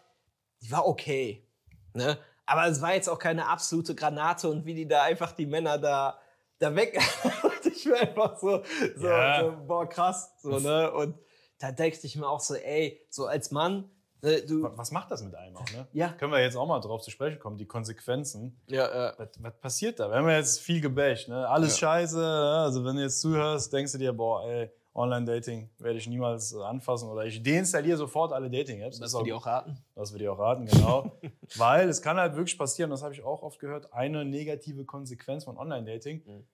die 0.62 0.72
war 0.72 0.88
okay. 0.88 1.46
Ne? 1.94 2.18
Aber 2.46 2.66
es 2.68 2.82
war 2.82 2.94
jetzt 2.96 3.08
auch 3.08 3.20
keine 3.20 3.48
absolute 3.48 3.94
Granate 3.94 4.50
und 4.50 4.66
wie 4.66 4.74
die 4.74 4.88
da 4.88 5.04
einfach 5.04 5.32
die 5.32 5.46
Männer 5.46 5.78
da, 5.78 6.20
da 6.58 6.76
weg. 6.76 7.00
ich 7.66 7.90
war 7.90 8.00
einfach 8.00 8.38
so, 8.40 8.64
so, 8.96 9.08
Ja. 9.08 9.42
so 9.44 9.66
boah, 9.68 9.88
krass. 9.88 10.34
So, 10.42 10.58
ne? 10.60 10.92
Und 10.92 11.18
da 11.60 11.72
denkst 11.72 12.00
ich 12.04 12.16
mir 12.16 12.28
auch 12.28 12.40
so, 12.40 12.56
ey, 12.56 13.06
so 13.10 13.28
als 13.28 13.52
Mann, 13.52 13.90
du. 14.22 14.64
Wa- 14.64 14.74
Was 14.76 14.92
macht 14.92 15.12
das 15.12 15.24
mit 15.24 15.34
einem 15.36 15.56
auch, 15.58 15.72
ne? 15.72 15.88
Ja. 15.94 16.10
Können 16.14 16.32
wir 16.32 16.42
jetzt 16.42 16.56
auch 16.56 16.68
mal 16.68 16.80
drauf 16.80 17.02
zu 17.02 17.12
sprechen 17.12 17.40
kommen, 17.40 17.58
die 17.58 17.66
Konsequenzen. 17.66 18.60
Ja, 18.68 19.10
äh, 19.10 19.14
Was, 19.18 19.30
was 19.40 19.54
passiert 19.60 20.00
da? 20.00 20.10
Wir 20.10 20.18
haben 20.18 20.28
ja 20.30 20.38
jetzt 20.38 20.60
viel 20.60 20.82
gebasht, 20.82 21.28
ne? 21.30 21.48
Alles 21.48 21.74
Ja. 21.80 21.88
scheiße. 21.88 22.20
ja? 22.22 22.64
Also 22.64 22.84
wenn 22.86 22.96
du 22.96 23.02
jetzt 23.04 23.22
zuhörst, 23.22 23.72
denkst 23.74 23.92
du 23.94 23.98
dir, 23.98 24.14
boah, 24.14 24.44
ey, 24.46 24.70
Online-Dating 24.96 25.70
werde 25.78 25.98
ich 26.00 26.08
niemals 26.08 26.52
äh, 26.52 26.58
anfassen 26.62 27.08
oder 27.10 27.24
ich 27.26 27.42
deinstalliere 27.42 27.96
sofort 27.98 28.34
alle 28.34 28.50
Dating-Apps. 28.50 29.00
das 29.00 29.14
wir 29.14 29.24
die 29.24 29.32
auch 29.34 29.46
raten. 29.46 29.78
Das 29.96 30.12
würde 30.12 30.24
ich 30.26 30.30
auch 30.30 30.40
raten, 30.40 30.66
genau. 30.66 31.12
Weil 31.56 31.88
es 31.88 32.02
kann 32.02 32.18
halt 32.18 32.36
wirklich 32.36 32.58
passieren, 32.58 32.90
das 32.90 33.04
habe 33.04 33.14
ich 33.14 33.24
auch 33.24 33.42
oft 33.44 33.60
gehört, 33.60 33.94
eine 33.94 34.26
negative 34.26 34.84
Konsequenz 34.86 35.46
von 35.46 35.58
Online-Dating. 35.58 36.24
Mhm. 36.26 36.48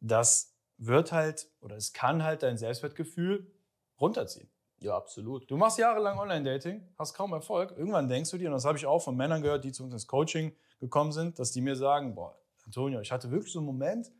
Das 0.00 0.54
wird 0.78 1.12
halt, 1.12 1.48
oder 1.60 1.76
es 1.76 1.92
kann 1.92 2.22
halt 2.24 2.42
dein 2.42 2.56
Selbstwertgefühl 2.56 3.46
runterziehen. 4.00 4.48
Ja, 4.84 4.96
absolut. 4.96 5.50
Du 5.50 5.56
machst 5.56 5.78
jahrelang 5.78 6.18
Online-Dating, 6.18 6.82
hast 6.98 7.14
kaum 7.14 7.32
Erfolg. 7.32 7.72
Irgendwann 7.76 8.06
denkst 8.06 8.30
du 8.30 8.36
dir, 8.36 8.48
und 8.48 8.52
das 8.52 8.66
habe 8.66 8.76
ich 8.76 8.84
auch 8.84 8.98
von 8.98 9.16
Männern 9.16 9.40
gehört, 9.40 9.64
die 9.64 9.72
zu 9.72 9.82
uns 9.82 9.94
ins 9.94 10.06
Coaching 10.06 10.54
gekommen 10.78 11.10
sind, 11.10 11.38
dass 11.38 11.52
die 11.52 11.62
mir 11.62 11.74
sagen, 11.74 12.14
boah, 12.14 12.38
Antonio, 12.66 13.00
ich 13.00 13.10
hatte 13.10 13.30
wirklich 13.30 13.50
so 13.52 13.60
einen 13.60 13.66
Moment, 13.66 14.12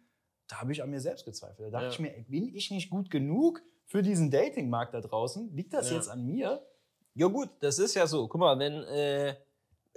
da 0.49 0.61
habe 0.63 0.73
ich 0.73 0.83
an 0.83 0.89
mir 0.89 1.01
selbst 1.01 1.27
gezweifelt. 1.27 1.67
Da 1.67 1.71
dachte 1.71 1.85
Ja. 1.87 1.91
ich 1.93 1.99
mir, 1.99 2.25
bin 2.29 2.49
ich 2.55 2.71
nicht 2.71 2.89
gut 2.89 3.11
genug 3.11 3.61
für 3.85 4.03
diesen 4.03 4.31
Dating-Markt 4.31 4.95
da 4.95 5.03
draußen? 5.03 5.55
Liegt 5.55 5.75
das 5.75 5.91
Ja. 5.91 5.97
jetzt 5.97 6.09
an 6.09 6.25
mir? 6.25 6.67
Ja, 7.15 7.27
gut, 7.27 7.51
das 7.61 7.79
ist 7.79 7.95
ja 7.95 8.07
so. 8.07 8.27
Guck 8.27 8.41
mal, 8.41 8.59
wenn, 8.59 8.83
äh, 8.85 9.37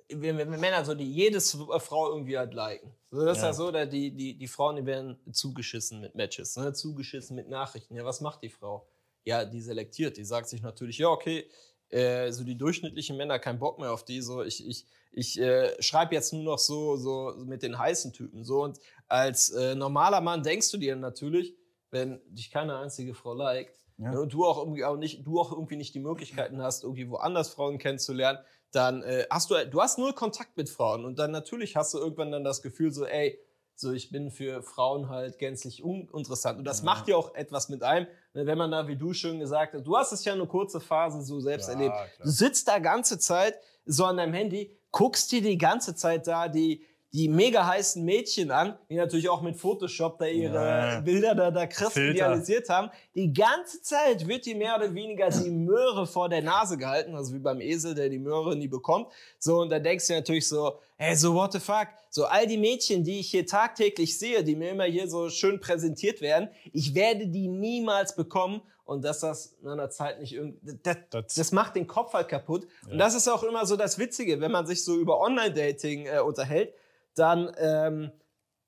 wenn, 0.09 0.37
wenn 0.37 0.49
Männer 0.49 0.83
so, 0.83 0.95
die 0.95 1.09
jedes 1.09 1.51
Frau 1.79 2.09
irgendwie 2.11 2.37
halt 2.37 2.53
liken. 2.53 2.93
So, 3.09 3.23
das 3.25 3.37
ist 3.37 3.41
Ja. 3.43 3.47
ja 3.49 3.53
so, 3.53 3.71
da 3.71 3.85
die, 3.85 4.11
die, 4.11 4.37
die 4.37 4.47
Frauen, 4.47 4.75
die 4.75 4.85
werden 4.85 5.17
zugeschissen 5.31 6.01
mit 6.01 6.13
Matches, 6.15 6.57
ne? 6.57 6.73
zugeschissen 6.73 7.37
mit 7.37 7.47
Nachrichten. 7.49 7.95
Ja, 7.95 8.03
was 8.03 8.19
macht 8.19 8.43
die 8.43 8.49
Frau? 8.49 8.85
Ja, 9.27 9.43
die 9.43 9.59
selektiert. 9.61 10.15
Die 10.15 10.23
sagt 10.23 10.47
sich 10.47 10.61
natürlich, 10.61 10.97
ja, 10.99 11.09
okay, 11.09 11.49
äh, 11.89 12.31
so 12.31 12.43
die 12.45 12.57
durchschnittlichen 12.57 13.17
Männer, 13.17 13.39
kein 13.39 13.59
Bock 13.59 13.77
mehr 13.77 13.91
auf 13.91 14.05
die. 14.05 14.21
So, 14.21 14.41
ich, 14.41 14.65
ich, 14.65 14.85
ich 15.11 15.37
äh, 15.39 15.75
schreibe 15.81 16.15
jetzt 16.15 16.31
nur 16.31 16.43
noch 16.43 16.59
so, 16.59 16.95
so 16.95 17.33
mit 17.45 17.61
den 17.61 17.77
heißen 17.77 18.13
Typen. 18.13 18.43
So, 18.45 18.63
und 18.63 18.79
als 19.07 19.49
äh, 19.49 19.75
normaler 19.75 20.21
Mann 20.21 20.43
denkst 20.43 20.71
du 20.71 20.77
dir 20.77 20.95
natürlich, 20.95 21.55
wenn 21.91 22.21
dich 22.29 22.51
keine 22.51 22.77
einzige 22.77 23.13
Frau 23.13 23.33
liked, 23.33 23.77
Ja. 23.97 24.11
ne, 24.11 24.21
und 24.21 24.31
du 24.31 24.45
auch 24.45 24.57
irgendwie 24.59 24.85
auch 24.85 24.95
nicht, 24.97 25.25
du 25.25 25.39
auch 25.41 25.51
irgendwie 25.51 25.75
nicht 25.75 25.93
die 25.93 25.99
Möglichkeiten 25.99 26.61
hast, 26.61 26.83
irgendwie 26.83 27.09
woanders 27.09 27.49
Frauen 27.49 27.79
kennenzulernen, 27.79 28.39
dann 28.71 29.01
äh, 29.03 29.25
hast 29.29 29.49
du, 29.49 29.55
du 29.69 29.81
hast 29.81 29.97
null 29.97 30.13
Kontakt 30.13 30.55
mit 30.55 30.69
Frauen 30.69 31.03
und 31.05 31.19
dann 31.19 31.31
natürlich 31.31 31.75
hast 31.75 31.93
du 31.93 31.97
irgendwann 31.97 32.31
dann 32.31 32.43
das 32.43 32.61
Gefühl 32.61 32.91
so, 32.91 33.05
ey, 33.05 33.39
so 33.79 33.91
ich 33.91 34.09
bin 34.09 34.31
für 34.31 34.61
Frauen 34.63 35.07
halt 35.09 35.37
gänzlich 35.37 35.83
uninteressant 35.83 36.57
und 36.57 36.65
das 36.65 36.79
Ja. 36.79 36.85
macht 36.85 37.07
ja 37.07 37.15
auch 37.15 37.35
etwas 37.35 37.69
mit 37.69 37.83
einem, 37.83 38.07
ne, 38.33 38.45
wenn 38.47 38.57
man 38.57 38.71
da, 38.71 38.87
wie 38.87 38.95
du 38.97 39.13
schön 39.13 39.39
gesagt 39.39 39.73
hast, 39.75 39.83
du 39.85 39.95
hast 39.95 40.11
es 40.11 40.25
ja 40.25 40.33
eine 40.33 40.47
kurze 40.47 40.79
Phase 40.79 41.21
so 41.21 41.39
selbst 41.39 41.67
Ja, 41.67 41.73
erlebt. 41.73 41.93
klar. 41.95 42.07
Du 42.23 42.29
sitzt 42.29 42.67
da 42.67 42.79
ganze 42.79 43.19
Zeit 43.19 43.55
so 43.85 44.05
an 44.05 44.17
deinem 44.17 44.33
Handy, 44.33 44.75
guckst 44.91 45.31
dir 45.31 45.41
die 45.41 45.57
ganze 45.57 45.95
Zeit 45.95 46.25
da 46.27 46.47
die 46.47 46.83
die 47.13 47.29
mega 47.29 47.65
heißen 47.65 48.03
Mädchen 48.03 48.51
an, 48.51 48.77
die 48.89 48.95
natürlich 48.95 49.29
auch 49.29 49.41
mit 49.41 49.55
Photoshop 49.55 50.19
da 50.19 50.25
ihre 50.25 50.53
Ja. 50.53 50.99
Bilder 50.99 51.33
da, 51.35 51.51
da 51.51 51.65
krass 51.65 51.93
Filter. 51.93 52.11
idealisiert 52.11 52.67
haben. 52.69 52.89
Die 53.15 53.31
ganze 53.33 53.81
Zeit 53.81 54.27
wird 54.27 54.45
dir 54.45 54.55
mehr 54.55 54.75
oder 54.75 54.93
weniger 54.93 55.29
die 55.29 55.49
Möhre 55.49 56.05
vor 56.05 56.27
der 56.27 56.41
Nase 56.41 56.77
gehalten, 56.77 57.15
also 57.15 57.33
wie 57.33 57.39
beim 57.39 57.61
Esel, 57.61 57.95
der 57.95 58.09
die 58.09 58.19
Möhre 58.19 58.55
nie 58.55 58.67
bekommt. 58.67 59.07
So, 59.39 59.61
und 59.61 59.69
da 59.69 59.79
denkst 59.79 60.07
du 60.07 60.13
natürlich 60.13 60.47
so, 60.47 60.79
hey, 60.97 61.15
so 61.15 61.33
what 61.33 61.53
the 61.53 61.59
fuck? 61.59 61.87
So 62.09 62.25
all 62.25 62.45
die 62.45 62.57
Mädchen, 62.57 63.03
die 63.03 63.19
ich 63.19 63.29
hier 63.31 63.45
tagtäglich 63.47 64.17
sehe, 64.19 64.43
die 64.43 64.55
mir 64.55 64.71
immer 64.71 64.85
hier 64.85 65.07
so 65.09 65.29
schön 65.29 65.59
präsentiert 65.61 66.19
werden, 66.21 66.49
ich 66.73 66.93
werde 66.93 67.27
die 67.27 67.47
niemals 67.47 68.15
bekommen. 68.15 68.61
Und 68.83 69.03
dass 69.03 69.19
das 69.19 69.53
in 69.61 69.67
einer 69.67 69.89
Zeit 69.89 70.21
nicht 70.21 70.31
irgendwie, 70.33 70.77
das, 70.81 70.95
Das- 71.09 71.33
das 71.35 71.51
macht 71.51 71.75
den 71.75 71.87
Kopf 71.87 72.13
halt 72.13 72.29
kaputt. 72.29 72.65
Und 72.85 72.91
Ja. 72.93 72.97
das 72.99 73.15
ist 73.15 73.27
auch 73.27 73.43
immer 73.43 73.65
so 73.65 73.75
das 73.75 73.97
Witzige, 73.99 74.39
wenn 74.39 74.49
man 74.51 74.65
sich 74.65 74.81
so 74.85 74.95
über 74.95 75.19
Online-Dating 75.19 76.05
äh, 76.05 76.19
unterhält, 76.21 76.73
dann, 77.19 77.51
ähm, 77.57 78.11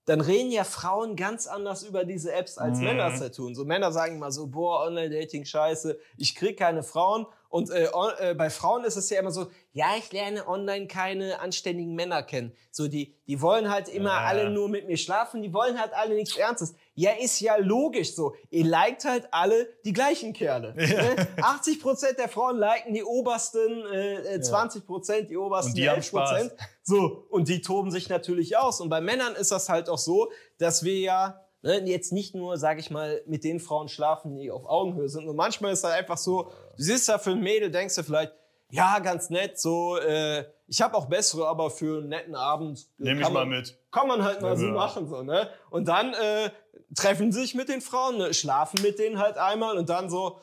dann 0.06 0.22
reden 0.22 0.52
ja 0.52 0.64
Frauen 0.64 1.16
ganz 1.16 1.48
anders 1.48 1.84
über 1.84 2.04
diese 2.06 2.34
Apps, 2.34 2.58
als 2.58 2.80
Mhm. 2.80 2.86
Männer 2.86 3.08
es 3.08 3.22
halt 3.22 3.36
tun. 3.36 3.56
So 3.56 3.66
Männer 3.66 3.92
sagen 3.92 4.16
immer 4.16 4.32
so, 4.32 4.48
boah, 4.48 4.86
Online-Dating 4.88 5.46
scheiße, 5.46 6.00
ich 6.18 6.36
krieg 6.36 6.58
keine 6.58 6.84
Frauen. 6.84 7.28
Und 7.50 7.72
äh, 7.72 7.90
äh, 8.20 8.36
bei 8.36 8.52
Frauen 8.52 8.84
ist 8.84 8.96
es 8.96 9.10
ja 9.10 9.20
immer 9.20 9.32
so, 9.32 9.48
ja, 9.72 9.88
ich 9.98 10.12
lerne 10.12 10.48
online 10.48 10.86
keine 10.86 11.40
anständigen 11.40 11.96
Männer 11.96 12.22
kennen. 12.22 12.54
So, 12.70 12.88
die, 12.88 13.16
die 13.28 13.42
wollen 13.42 13.72
halt 13.72 13.90
immer 13.90 14.12
Ja. 14.12 14.20
alle 14.26 14.52
nur 14.52 14.70
mit 14.70 14.86
mir 14.88 14.98
schlafen, 14.98 15.42
die 15.42 15.52
wollen 15.52 15.80
halt 15.80 15.92
alle 15.94 16.14
nichts 16.14 16.38
Ernstes. 16.38 16.76
Ja, 16.94 17.12
ist 17.20 17.40
ja 17.40 17.56
logisch 17.58 18.14
so. 18.14 18.36
Ihr 18.52 18.66
liked 18.66 19.04
halt 19.06 19.28
alle 19.32 19.68
die 19.84 19.94
gleichen 19.94 20.34
Kerle. 20.34 20.76
Ne? 20.76 21.28
80% 21.38 22.18
der 22.18 22.30
Frauen 22.30 22.58
liken 22.58 22.94
die 22.94 23.04
obersten, 23.04 23.84
äh, 23.92 24.36
äh, 24.36 24.40
20% 24.42 25.22
die 25.24 25.38
obersten 25.38 25.72
Und 25.72 25.78
die 25.78 25.90
haben 25.90 26.02
11%. 26.02 26.04
Spaß. 26.04 26.52
So, 26.84 27.26
und 27.30 27.48
die 27.48 27.62
toben 27.62 27.90
sich 27.90 28.10
natürlich 28.10 28.58
aus. 28.58 28.80
Und 28.80 28.90
bei 28.90 29.02
Männern 29.02 29.34
ist 29.36 29.52
das 29.52 29.70
halt 29.70 29.90
auch 29.90 29.98
so, 29.98 30.32
dass 30.60 30.84
wir 30.84 31.00
ja 31.00 31.42
ne, 31.64 31.82
jetzt 31.86 32.14
nicht 32.14 32.36
nur, 32.36 32.58
sag 32.58 32.78
ich 32.80 32.92
mal, 32.92 33.24
mit 33.26 33.44
den 33.44 33.60
Frauen 33.60 33.88
schlafen, 33.88 34.36
die 34.36 34.52
auf 34.52 34.66
Augenhöhe 34.66 35.10
sind. 35.10 35.28
Und 35.28 35.36
manchmal 35.36 35.74
ist 35.74 35.84
halt 35.84 35.96
einfach 35.96 36.18
so, 36.18 36.52
du 36.80 36.84
siehst 36.86 37.10
da 37.10 37.18
für 37.18 37.32
ein 37.32 37.42
Mädel, 37.42 37.70
denkst 37.72 37.96
du 37.96 38.04
vielleicht, 38.04 38.34
ja, 38.72 39.00
ganz 39.00 39.30
nett, 39.30 39.60
so, 39.60 39.98
äh, 39.98 40.46
ich 40.68 40.82
habe 40.82 40.96
auch 40.96 41.08
bessere, 41.08 41.48
aber 41.48 41.70
für 41.72 41.98
einen 42.00 42.10
netten 42.10 42.36
Abend 42.36 42.88
Nehme 43.00 43.20
ich 43.20 43.24
kann 43.26 43.34
mal 43.34 43.46
man, 43.46 43.58
mit. 43.58 43.78
kann 43.92 44.08
man 44.08 44.24
halt 44.24 44.42
mal 44.42 44.50
Ja, 44.52 44.56
so 44.56 44.66
ja. 44.68 44.72
machen, 44.74 45.08
so, 45.10 45.24
ne? 45.24 45.50
Und 45.72 45.88
dann 45.88 46.14
äh, 46.14 46.52
treffen 46.96 47.32
sich 47.32 47.56
mit 47.56 47.68
den 47.70 47.82
Frauen, 47.82 48.18
ne? 48.18 48.34
schlafen 48.34 48.82
mit 48.82 49.00
denen 49.00 49.18
halt 49.20 49.38
einmal 49.38 49.78
und 49.78 49.90
dann 49.90 50.10
so, 50.10 50.40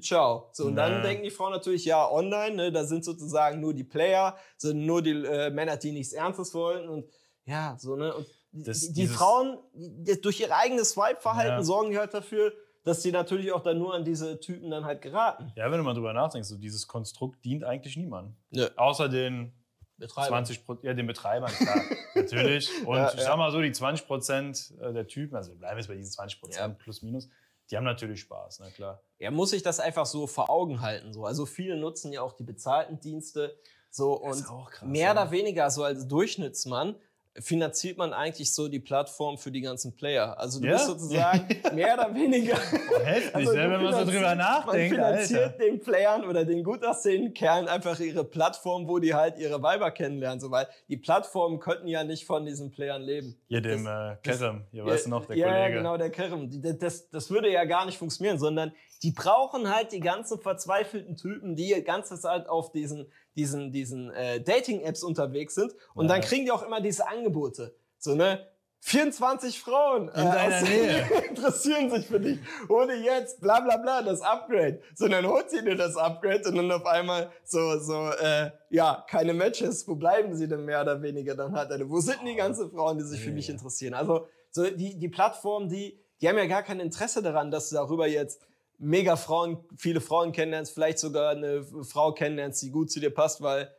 ciao. 0.00 0.48
So, 0.52 0.66
und 0.66 0.76
dann 0.76 0.92
Ja. 0.92 1.00
denken 1.02 1.22
die 1.24 1.30
Frauen 1.30 1.52
natürlich, 1.52 1.84
ja, 1.84 2.10
online, 2.10 2.56
ne? 2.56 2.72
da 2.72 2.84
sind 2.84 3.04
sozusagen 3.04 3.60
nur 3.60 3.74
die 3.74 3.84
Player, 3.84 4.36
sind 4.56 4.86
nur 4.86 5.02
die 5.02 5.10
äh, 5.24 5.50
Männer, 5.50 5.76
die 5.76 5.92
nichts 5.92 6.12
Ernstes 6.14 6.54
wollen 6.54 6.88
und 6.88 7.06
ja, 7.44 7.76
so, 7.78 7.96
ne? 7.96 8.14
Und 8.14 8.26
Das- 8.52 8.80
die, 8.80 8.92
die 8.94 9.06
Frauen, 9.06 9.58
die, 9.74 10.20
durch 10.20 10.40
ihr 10.40 10.54
eigenes 10.56 10.90
Swipe-Verhalten 10.92 11.58
Ja. 11.58 11.62
sorgen 11.62 11.90
die 11.90 11.98
halt 11.98 12.14
dafür, 12.14 12.52
dass 12.84 13.00
die 13.02 13.12
natürlich 13.12 13.52
auch 13.52 13.62
dann 13.62 13.78
nur 13.78 13.94
an 13.94 14.04
diese 14.04 14.40
Typen 14.40 14.70
dann 14.70 14.84
halt 14.84 15.02
geraten. 15.02 15.52
Ja, 15.56 15.70
wenn 15.70 15.78
du 15.78 15.84
mal 15.84 15.94
drüber 15.94 16.12
nachdenkst, 16.12 16.48
so 16.48 16.56
dieses 16.56 16.86
Konstrukt 16.86 17.44
dient 17.44 17.64
eigentlich 17.64 17.96
niemandem. 17.96 18.36
Nö. 18.50 18.68
Außer 18.76 19.08
den 19.08 19.52
Betreiber. 19.98 20.28
20 20.28 20.64
Prozent, 20.64 20.84
ja, 20.84 20.94
den 20.94 21.06
Betreibern, 21.06 21.50
klar, 21.52 21.82
natürlich. 22.14 22.70
Und 22.86 22.96
Ja, 22.96 23.08
ich 23.12 23.18
ja. 23.18 23.24
sag 23.26 23.36
mal 23.36 23.52
so, 23.52 23.60
die 23.60 23.70
20 23.70 24.06
Prozent 24.06 24.72
der 24.80 25.06
Typen, 25.06 25.36
also 25.36 25.50
wir 25.52 25.58
bleiben 25.58 25.76
jetzt 25.78 25.88
bei 25.88 25.94
diesen 25.94 26.10
20 26.10 26.40
Prozent 26.40 26.72
Ja. 26.78 26.82
plus 26.82 27.02
minus, 27.02 27.28
die 27.70 27.76
haben 27.76 27.84
natürlich 27.84 28.20
Spaß, 28.22 28.60
na 28.60 28.70
klar. 28.70 29.02
Er 29.18 29.30
muss 29.30 29.50
sich 29.50 29.62
das 29.62 29.78
einfach 29.78 30.06
so 30.06 30.26
vor 30.26 30.48
Augen 30.48 30.80
halten. 30.80 31.12
So. 31.12 31.26
Also 31.26 31.44
viele 31.44 31.76
nutzen 31.76 32.12
ja 32.12 32.22
auch 32.22 32.32
die 32.32 32.42
bezahlten 32.44 32.98
Dienste. 32.98 33.56
So, 33.90 34.22
Das 34.24 34.36
und 34.36 34.42
ist 34.44 34.50
auch 34.50 34.70
krass, 34.70 34.88
mehr 34.88 35.06
ja. 35.08 35.12
oder 35.12 35.30
weniger 35.30 35.70
so 35.70 35.84
als 35.84 36.08
Durchschnittsmann 36.08 36.96
finanziert 37.38 37.96
man 37.96 38.12
eigentlich 38.12 38.52
so 38.52 38.66
die 38.68 38.80
Plattform 38.80 39.38
für 39.38 39.52
die 39.52 39.60
ganzen 39.60 39.94
Player. 39.94 40.38
Also 40.38 40.60
du 40.60 40.66
Ja? 40.66 40.72
bist 40.72 40.86
sozusagen 40.86 41.46
mehr 41.74 41.94
oder 41.94 42.12
weniger. 42.14 42.56
Heftig, 43.04 43.34
Also 43.34 43.52
ne, 43.52 43.70
wenn 43.70 43.82
man 43.82 43.94
so 44.04 44.10
drüber 44.10 44.34
nachdenkt, 44.34 44.96
Man 44.96 45.02
finanziert 45.16 45.42
Alter. 45.52 45.58
den 45.64 45.80
Playern 45.80 46.24
oder 46.24 46.44
den 46.44 46.64
gut 46.64 46.84
aussehenden 46.84 47.32
Kerlen 47.32 47.68
einfach 47.68 47.98
ihre 48.00 48.24
Plattform, 48.24 48.88
wo 48.88 48.98
die 48.98 49.14
halt 49.14 49.38
ihre 49.38 49.62
Weiber 49.62 49.90
kennenlernen. 49.92 50.40
So, 50.40 50.50
weil 50.50 50.66
die 50.88 50.96
Plattformen 50.96 51.60
könnten 51.60 51.86
ja 51.86 52.02
nicht 52.04 52.24
von 52.26 52.44
diesen 52.44 52.70
Playern 52.72 53.02
leben. 53.02 53.36
Hier 53.46 53.60
dem 53.60 53.84
Das- 53.84 54.12
äh, 54.12 54.16
Kerem, 54.22 54.64
hier 54.72 54.84
weißt 54.84 55.06
du 55.06 55.10
noch, 55.10 55.26
der 55.26 55.36
ja, 55.36 55.46
Kollege. 55.46 55.60
Ja, 55.70 55.76
genau, 55.76 55.96
der 55.96 56.10
Kerem. 56.10 56.50
Das, 56.80 57.08
das 57.10 57.30
würde 57.30 57.50
ja 57.50 57.64
gar 57.64 57.86
nicht 57.86 57.96
funktionieren, 57.98 58.38
sondern 58.38 58.72
die 59.02 59.12
brauchen 59.12 59.74
halt 59.74 59.92
die 59.92 60.00
ganzen 60.00 60.38
verzweifelten 60.40 61.16
Typen, 61.16 61.56
die 61.56 61.70
ganze 61.84 62.18
Zeit 62.20 62.48
auf 62.48 62.70
diesen, 62.72 63.10
diesen, 63.36 63.72
diesen 63.72 64.10
äh, 64.10 64.40
Dating-Apps 64.40 65.02
unterwegs 65.02 65.54
sind. 65.54 65.72
Und 65.94 66.06
Ja. 66.06 66.12
dann 66.14 66.20
kriegen 66.20 66.44
die 66.44 66.50
auch 66.50 66.62
immer 66.62 66.80
diese 66.80 67.08
Angebote. 67.08 67.74
So, 67.98 68.14
ne? 68.14 68.46
24 68.82 69.60
Frauen 69.60 70.08
äh, 70.08 70.20
In 70.20 70.26
deiner 70.30 70.56
aus- 70.56 70.62
Nähe. 70.62 71.06
interessieren 71.28 71.90
sich 71.90 72.06
für 72.06 72.18
dich. 72.18 72.38
Hole 72.68 72.94
jetzt, 72.96 73.40
bla 73.40 73.60
bla 73.60 73.76
bla, 73.76 74.00
das 74.02 74.22
Upgrade. 74.22 74.80
So, 74.94 75.06
dann 75.06 75.26
holt 75.26 75.50
sie 75.50 75.62
dir 75.62 75.76
das 75.76 75.96
Upgrade 75.96 76.48
und 76.48 76.56
dann 76.56 76.72
auf 76.72 76.86
einmal 76.86 77.30
so, 77.44 77.78
so, 77.78 78.08
äh, 78.10 78.50
ja, 78.70 79.04
keine 79.08 79.34
Matches. 79.34 79.86
Wo 79.86 79.96
bleiben 79.96 80.34
sie 80.34 80.48
denn 80.48 80.64
mehr 80.64 80.80
oder 80.80 81.00
weniger 81.02 81.34
dann 81.36 81.52
halt? 81.54 81.70
Also, 81.70 81.90
wo 81.90 82.00
sind 82.00 82.20
denn 82.20 82.26
die 82.28 82.36
ganzen 82.36 82.70
Frauen, 82.70 82.96
die 82.98 83.04
sich 83.04 83.20
für 83.20 83.32
mich 83.32 83.48
interessieren? 83.50 83.92
Also, 83.94 84.26
so 84.50 84.64
die, 84.64 84.98
die 84.98 85.08
Plattformen, 85.08 85.68
die, 85.68 85.98
die 86.20 86.28
haben 86.28 86.38
ja 86.38 86.46
gar 86.46 86.62
kein 86.62 86.80
Interesse 86.80 87.22
daran, 87.22 87.50
dass 87.50 87.68
du 87.68 87.76
darüber 87.76 88.06
jetzt 88.06 88.40
mega 88.80 89.14
Frauen, 89.16 89.64
viele 89.76 90.00
Frauen 90.00 90.32
kennenlernst, 90.32 90.72
vielleicht 90.74 90.98
sogar 90.98 91.30
eine 91.30 91.64
Frau 91.84 92.12
kennenlernst, 92.12 92.62
die 92.62 92.70
gut 92.70 92.90
zu 92.90 92.98
dir 92.98 93.14
passt, 93.14 93.40
weil 93.42 93.72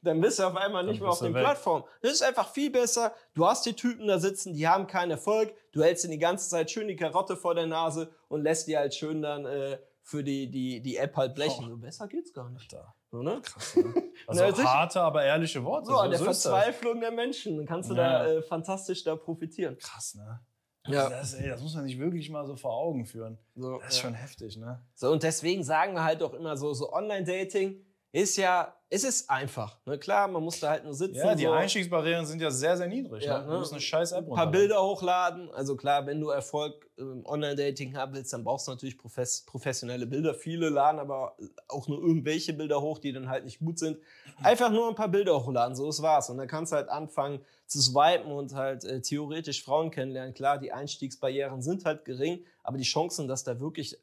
dann 0.00 0.20
bist 0.20 0.38
du 0.38 0.44
auf 0.44 0.54
einmal 0.56 0.84
nicht 0.84 1.00
Dann 1.00 1.06
mehr 1.06 1.10
auf 1.12 1.18
den 1.18 1.34
weg. 1.34 1.42
Plattformen. 1.42 1.84
Das 2.02 2.12
ist 2.12 2.22
einfach 2.22 2.48
viel 2.52 2.70
besser. 2.70 3.12
Du 3.34 3.44
hast 3.46 3.66
die 3.66 3.74
Typen 3.74 4.06
da 4.06 4.18
sitzen, 4.20 4.54
die 4.54 4.66
haben 4.68 4.86
keinen 4.86 5.10
Erfolg. 5.10 5.52
Du 5.72 5.82
hältst 5.82 6.04
ihnen 6.04 6.12
die 6.12 6.18
ganze 6.18 6.48
Zeit 6.48 6.70
schön 6.70 6.86
die 6.86 6.94
Karotte 6.96 7.36
vor 7.36 7.54
der 7.56 7.66
Nase 7.66 8.10
und 8.28 8.42
lässt 8.42 8.68
die 8.68 8.76
halt 8.78 8.94
schön 8.94 9.20
dann 9.22 9.44
äh, 9.44 9.78
für 10.02 10.22
die, 10.22 10.50
die, 10.50 10.80
die 10.80 10.96
App 10.96 11.16
halt 11.16 11.34
blechen. 11.34 11.64
Oh. 11.66 11.70
So 11.70 11.76
besser 11.78 12.06
geht's 12.06 12.32
gar 12.32 12.48
nicht. 12.48 12.72
Alter. 12.72 12.94
So, 13.10 13.22
ne? 13.22 13.42
Also 14.28 14.44
Na, 14.58 14.64
harte, 14.72 15.00
aber 15.00 15.24
ehrliche 15.24 15.64
Worte. 15.64 15.86
So, 15.86 15.96
an 15.96 16.10
der 16.10 16.20
ist 16.20 16.26
das. 16.26 16.42
Verzweiflung 16.42 17.00
der 17.00 17.10
Menschen. 17.10 17.56
Dann 17.56 17.66
kannst 17.66 17.90
du 17.90 17.94
Ja. 17.94 18.24
da 18.24 18.26
äh, 18.34 18.42
fantastisch 18.42 19.02
da 19.02 19.16
profitieren. 19.16 19.76
Krass, 19.78 20.14
ne? 20.14 20.40
Ja. 20.88 21.08
Das, 21.08 21.34
ey, 21.34 21.48
das 21.48 21.60
muss 21.62 21.74
man 21.74 21.84
sich 21.84 21.98
wirklich 21.98 22.30
mal 22.30 22.46
so 22.46 22.56
vor 22.56 22.72
Augen 22.72 23.04
führen. 23.06 23.38
So, 23.54 23.78
Das 23.78 23.88
ist 23.90 23.96
ja. 23.96 24.02
schon 24.04 24.14
heftig, 24.14 24.56
ne? 24.56 24.80
So, 24.94 25.10
und 25.12 25.22
deswegen 25.22 25.62
sagen 25.64 25.94
wir 25.94 26.04
halt 26.04 26.22
auch 26.22 26.34
immer 26.34 26.56
so, 26.56 26.72
so 26.74 26.92
Online-Dating 26.92 27.76
ist 28.12 28.36
ja, 28.36 28.74
es 28.88 29.04
ist 29.04 29.28
einfach. 29.28 29.76
Ne? 29.84 29.98
Klar, 29.98 30.28
man 30.28 30.42
muss 30.42 30.60
da 30.60 30.70
halt 30.70 30.84
nur 30.84 30.94
sitzen. 30.94 31.16
Ja, 31.16 31.34
die 31.34 31.44
so. 31.44 31.50
Einstiegsbarrieren 31.50 32.24
sind 32.24 32.40
ja 32.40 32.50
sehr, 32.50 32.74
sehr 32.74 32.86
niedrig. 32.86 33.24
Ja, 33.24 33.40
ne? 33.40 33.46
ne? 33.46 33.52
Du 33.52 33.58
musst 33.58 33.72
eine 33.72 33.82
scheiß 33.82 34.12
App 34.12 34.26
ein 34.26 34.34
paar. 34.34 34.50
Bilder 34.50 34.82
hochladen. 34.82 35.50
Also 35.50 35.76
klar, 35.76 36.06
wenn 36.06 36.18
du 36.18 36.30
Erfolg 36.30 36.88
im 36.96 37.26
Online-Dating 37.26 37.94
haben 37.96 38.14
willst, 38.14 38.32
dann 38.32 38.44
brauchst 38.44 38.66
du 38.66 38.70
natürlich 38.70 38.96
profes 38.96 39.44
professionelle 39.44 40.06
Bilder. 40.06 40.32
Viele 40.32 40.70
laden 40.70 40.98
aber 40.98 41.36
auch 41.68 41.86
nur 41.86 42.00
irgendwelche 42.00 42.54
Bilder 42.54 42.80
hoch, 42.80 42.98
die 42.98 43.12
dann 43.12 43.28
halt 43.28 43.44
nicht 43.44 43.58
gut 43.58 43.78
sind. 43.78 43.98
Einfach 44.42 44.70
nur 44.70 44.88
ein 44.88 44.94
paar 44.94 45.08
Bilder 45.08 45.44
hochladen, 45.44 45.76
so 45.76 45.84
das 45.84 46.00
war's. 46.00 46.30
Und 46.30 46.38
dann 46.38 46.48
kannst 46.48 46.72
du 46.72 46.76
halt 46.76 46.88
anfangen 46.88 47.40
zu 47.66 47.82
swipen 47.82 48.32
und 48.32 48.54
halt 48.54 48.84
äh, 48.84 49.02
theoretisch 49.02 49.62
Frauen 49.62 49.90
kennenlernen. 49.90 50.32
Klar, 50.32 50.58
die 50.58 50.72
Einstiegsbarrieren 50.72 51.60
sind 51.60 51.84
halt 51.84 52.06
gering, 52.06 52.42
aber 52.62 52.78
die 52.78 52.84
Chancen, 52.84 53.28
dass 53.28 53.44
da 53.44 53.60
wirklich 53.60 53.98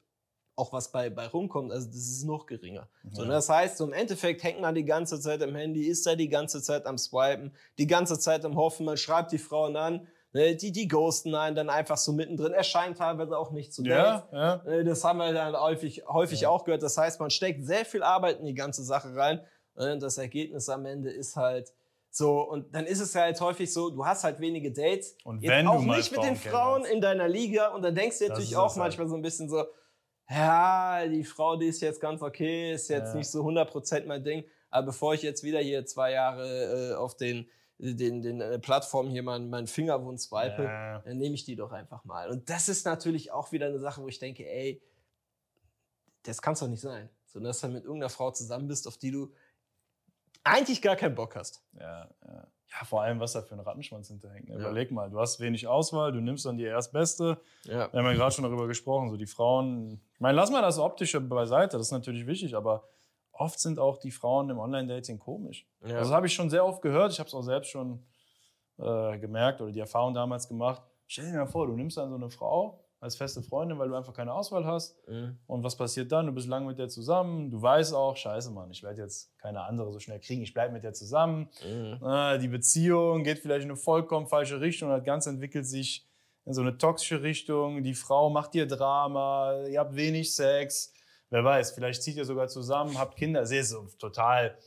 auch 0.57 0.71
was 0.71 0.91
bei, 0.91 1.09
bei 1.09 1.27
rumkommt, 1.27 1.71
also 1.71 1.87
das 1.87 1.95
ist 1.97 2.23
noch 2.23 2.45
geringer. 2.45 2.87
So, 3.11 3.21
Ja. 3.23 3.27
ne, 3.27 3.33
das 3.35 3.49
heißt, 3.49 3.77
so 3.77 3.85
im 3.85 3.93
Endeffekt 3.93 4.41
hängt 4.43 4.61
man 4.61 4.73
die 4.75 4.85
ganze 4.85 5.19
Zeit 5.19 5.41
am 5.43 5.53
Handy, 5.55 5.85
ist 5.87 6.05
da 6.07 6.15
die 6.15 6.29
ganze 6.29 6.61
Zeit 6.61 6.85
am 6.85 6.97
Swipen, 6.97 7.53
die 7.77 7.87
ganze 7.87 8.17
Zeit 8.19 8.45
am 8.45 8.55
Hoffen, 8.55 8.85
man 8.85 8.97
schreibt 8.97 9.31
die 9.33 9.37
Frauen 9.37 9.75
an, 9.75 10.07
ne, 10.31 10.55
die, 10.55 10.71
die 10.71 10.87
ghosten 10.87 11.35
einen 11.35 11.55
dann 11.55 11.69
einfach 11.69 11.97
so 11.97 12.13
mittendrin, 12.13 12.53
erscheint 12.53 12.97
teilweise 12.97 13.37
auch 13.37 13.51
nicht 13.51 13.73
zu 13.73 13.83
Ja, 13.83 14.27
ja. 14.31 14.55
Äh, 14.65 14.83
Das 14.85 15.03
haben 15.03 15.17
wir 15.17 15.33
dann 15.33 15.55
häufig, 15.59 16.03
häufig 16.07 16.41
Ja. 16.41 16.49
auch 16.49 16.63
gehört. 16.63 16.83
Das 16.83 16.97
heißt, 16.97 17.19
man 17.19 17.29
steckt 17.31 17.65
sehr 17.65 17.83
viel 17.85 18.03
Arbeit 18.03 18.39
in 18.39 18.45
die 18.45 18.53
ganze 18.55 18.83
Sache 18.83 19.13
rein. 19.15 19.41
Und 19.75 20.01
das 20.01 20.17
Ergebnis 20.17 20.69
am 20.69 20.85
Ende 20.85 21.09
ist 21.11 21.35
halt 21.35 21.73
so, 22.09 22.39
und 22.49 22.73
dann 22.73 22.85
ist 22.85 23.01
es 23.01 23.13
ja 23.13 23.23
halt 23.23 23.41
häufig 23.41 23.73
so, 23.73 23.89
du 23.89 24.05
hast 24.05 24.23
halt 24.23 24.39
wenige 24.39 24.71
Dates. 24.71 25.17
Und 25.25 25.41
Jetzt 25.43 25.51
wenn 25.51 25.67
auch 25.67 25.79
du 25.81 25.85
mal 25.85 25.97
nicht 25.97 26.13
mit 26.13 26.23
den 26.23 26.37
Frauen 26.37 26.51
Frauen 26.51 26.83
kennenlernst. 26.83 26.93
in 26.93 27.01
deiner 27.01 27.27
Liga. 27.27 27.67
Und 27.75 27.81
dann 27.81 27.93
denkst 27.93 28.19
du 28.19 28.29
natürlich 28.29 28.55
auch 28.55 28.69
halt. 28.69 28.77
manchmal 28.77 29.09
so 29.09 29.15
ein 29.15 29.21
bisschen 29.21 29.49
so, 29.49 29.65
ja, 30.29 31.07
die 31.07 31.23
Frau, 31.23 31.55
die 31.55 31.67
ist 31.67 31.81
jetzt 31.81 32.01
ganz 32.01 32.21
okay, 32.21 32.73
ist 32.73 32.89
jetzt 32.89 33.09
Ja. 33.13 33.17
nicht 33.17 33.29
so 33.29 33.43
100% 33.43 34.05
mein 34.07 34.23
Ding. 34.23 34.43
Aber 34.69 34.87
bevor 34.87 35.13
ich 35.13 35.21
jetzt 35.21 35.43
wieder 35.43 35.59
hier 35.59 35.85
zwei 35.85 36.11
Jahre 36.11 36.91
äh, 36.91 36.95
auf 36.95 37.15
den, 37.15 37.47
den, 37.77 38.21
den 38.21 38.41
äh, 38.41 38.59
Plattformen 38.59 39.09
hier 39.11 39.23
meinen 39.23 39.49
mein 39.49 39.67
Fingerwund 39.67 40.19
swipe, 40.19 40.63
Ja. 40.63 40.99
dann 40.99 41.17
nehme 41.17 41.35
ich 41.35 41.45
die 41.45 41.55
doch 41.55 41.71
einfach 41.71 42.03
mal. 42.05 42.29
Und 42.29 42.49
das 42.49 42.67
ist 42.69 42.85
natürlich 42.85 43.31
auch 43.31 43.51
wieder 43.51 43.67
eine 43.67 43.79
Sache, 43.79 44.01
wo 44.01 44.07
ich 44.07 44.19
denke, 44.19 44.45
ey, 44.49 44.81
das 46.23 46.41
kann 46.41 46.55
doch 46.55 46.67
nicht 46.67 46.81
sein. 46.81 47.09
So, 47.27 47.39
dass 47.39 47.61
du 47.61 47.67
mit 47.67 47.83
irgendeiner 47.83 48.09
Frau 48.09 48.31
zusammen 48.31 48.67
bist, 48.67 48.87
auf 48.87 48.97
die 48.97 49.11
du 49.11 49.31
eigentlich 50.45 50.81
gar 50.81 50.95
keinen 50.95 51.15
Bock 51.15 51.35
hast. 51.35 51.61
Ja, 51.73 52.07
ja. 52.25 52.47
ja, 52.71 52.85
vor 52.85 53.01
allem, 53.01 53.19
was 53.19 53.33
da 53.33 53.41
für 53.41 53.55
ein 53.55 53.59
Rattenschwanz 53.59 54.07
hinterhängt. 54.07 54.47
Ne? 54.47 54.55
Ja. 54.55 54.61
Überleg 54.61 54.91
mal, 54.91 55.09
du 55.09 55.19
hast 55.19 55.39
wenig 55.39 55.67
Auswahl, 55.67 56.11
du 56.11 56.21
nimmst 56.21 56.45
dann 56.45 56.57
die 56.57 56.63
erstbeste. 56.63 57.41
Ja. 57.63 57.91
Wir 57.91 57.99
haben 57.99 58.05
ja 58.05 58.13
gerade 58.13 58.31
schon 58.31 58.43
darüber 58.43 58.67
gesprochen, 58.67 59.09
so 59.09 59.17
die 59.17 59.25
Frauen. 59.25 60.01
Ich 60.13 60.19
meine, 60.21 60.35
lass 60.35 60.51
mal 60.51 60.61
das 60.61 60.79
Optische 60.79 61.19
beiseite, 61.19 61.77
das 61.77 61.87
ist 61.87 61.91
natürlich 61.91 62.27
wichtig, 62.27 62.55
aber 62.55 62.87
oft 63.31 63.59
sind 63.59 63.79
auch 63.79 63.97
die 63.97 64.11
Frauen 64.11 64.49
im 64.49 64.59
Online-Dating 64.59 65.19
komisch. 65.19 65.67
Ja. 65.81 65.97
Also 65.97 66.09
das 66.09 66.11
habe 66.11 66.27
ich 66.27 66.33
schon 66.33 66.49
sehr 66.49 66.63
oft 66.65 66.81
gehört, 66.81 67.11
ich 67.11 67.19
habe 67.19 67.27
es 67.27 67.33
auch 67.33 67.41
selbst 67.41 67.71
schon 67.71 68.05
äh, 68.77 69.17
gemerkt 69.17 69.61
oder 69.61 69.71
die 69.71 69.79
Erfahrung 69.79 70.13
damals 70.13 70.47
gemacht. 70.47 70.81
Stell 71.07 71.31
dir 71.31 71.37
mal 71.37 71.47
vor, 71.47 71.67
du 71.67 71.73
nimmst 71.73 71.97
dann 71.97 72.09
so 72.09 72.15
eine 72.15 72.29
Frau 72.29 72.84
als 72.99 73.15
feste 73.15 73.43
Freundin, 73.43 73.77
weil 73.77 73.89
du 73.89 73.95
einfach 73.95 74.13
keine 74.13 74.33
Auswahl 74.33 74.65
hast. 74.65 74.97
Mhm. 75.07 75.37
Und 75.47 75.63
was 75.63 75.75
passiert 75.75 76.11
dann? 76.11 76.25
Du 76.25 76.31
bist 76.31 76.47
lange 76.47 76.65
mit 76.65 76.79
der 76.79 76.89
zusammen. 76.89 77.51
Du 77.51 77.61
weißt 77.61 77.93
auch, 77.93 78.15
scheiße, 78.15 78.51
Mann, 78.51 78.71
ich 78.71 78.83
werde 78.83 79.01
jetzt 79.01 79.37
keine 79.37 79.61
andere 79.61 79.91
so 79.91 79.99
schnell 79.99 80.19
kriegen. 80.19 80.41
Ich 80.41 80.53
bleibe 80.53 80.73
mit 80.73 80.83
der 80.83 80.93
zusammen. 80.93 81.49
Mhm. 81.63 82.03
Ah, 82.03 82.37
die 82.37 82.47
Beziehung 82.47 83.23
geht 83.23 83.39
vielleicht 83.39 83.65
in 83.65 83.71
eine 83.71 83.77
vollkommen 83.77 84.27
falsche 84.27 84.61
Richtung. 84.61 84.89
Das 84.89 85.03
Ganze 85.03 85.29
entwickelt 85.29 85.67
sich 85.67 86.07
in 86.45 86.53
so 86.53 86.61
eine 86.61 86.77
toxische 86.77 87.21
Richtung. 87.21 87.83
Die 87.83 87.93
Frau 87.93 88.29
macht 88.29 88.53
dir 88.53 88.67
Drama. 88.67 89.65
Ihr 89.67 89.79
habt 89.79 89.95
wenig 89.95 90.33
Sex. 90.33 90.93
Wer 91.29 91.43
weiß, 91.43 91.71
vielleicht 91.71 92.03
zieht 92.03 92.17
ihr 92.17 92.25
sogar 92.25 92.47
zusammen, 92.47 92.97
habt 92.97 93.17
Kinder. 93.17 93.41
Es 93.41 93.51
ist 93.51 93.69
so 93.69 93.87
total 93.97 94.57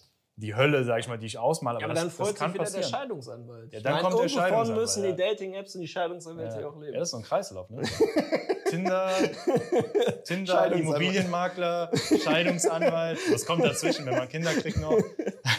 die 0.41 0.55
Hölle, 0.55 0.85
sag 0.85 1.01
ich 1.01 1.09
mal, 1.09 1.19
die 1.19 1.27
ich 1.27 1.39
ausmale. 1.39 1.81
Ja, 1.81 1.87
aber 1.87 1.95
das, 1.95 2.03
dann 2.05 2.11
freut 2.13 2.29
das 2.29 2.35
kann 2.37 2.53
sich 2.53 2.61
wieder 2.61 2.71
der. 2.71 2.83
Scheidungsanwalt. 2.83 3.73
Ja, 3.73 3.79
Ich 3.79 3.83
dann 3.85 3.93
meine, 3.95 4.09
kommt 4.09 4.23
der 4.23 4.29
Scheidungsanwalt, 4.29 4.81
müssen 4.81 5.03
die 5.03 5.17
Dating-Apps 5.17 5.75
und 5.75 5.81
die 5.81 5.89
Scheidungsanwälte 5.89 6.61
Ja. 6.61 6.69
auch 6.69 6.77
leben. 6.81 6.93
ja, 6.95 7.01
das 7.01 7.09
ist 7.09 7.11
so 7.13 7.17
ein 7.19 7.23
Kreislauf, 7.25 7.69
ne? 7.71 7.83
Tinder, 8.71 9.11
Tinder. 10.25 10.73
Immobilienmakler, 10.73 11.91
Scheidungsanwalt. 12.23 13.19
Was 13.33 13.45
kommt 13.47 13.65
dazwischen, 13.65 14.07
wenn 14.07 14.17
man 14.17 14.29
Kinder 14.29 14.53
kriegt 14.55 14.79
noch? 14.81 14.99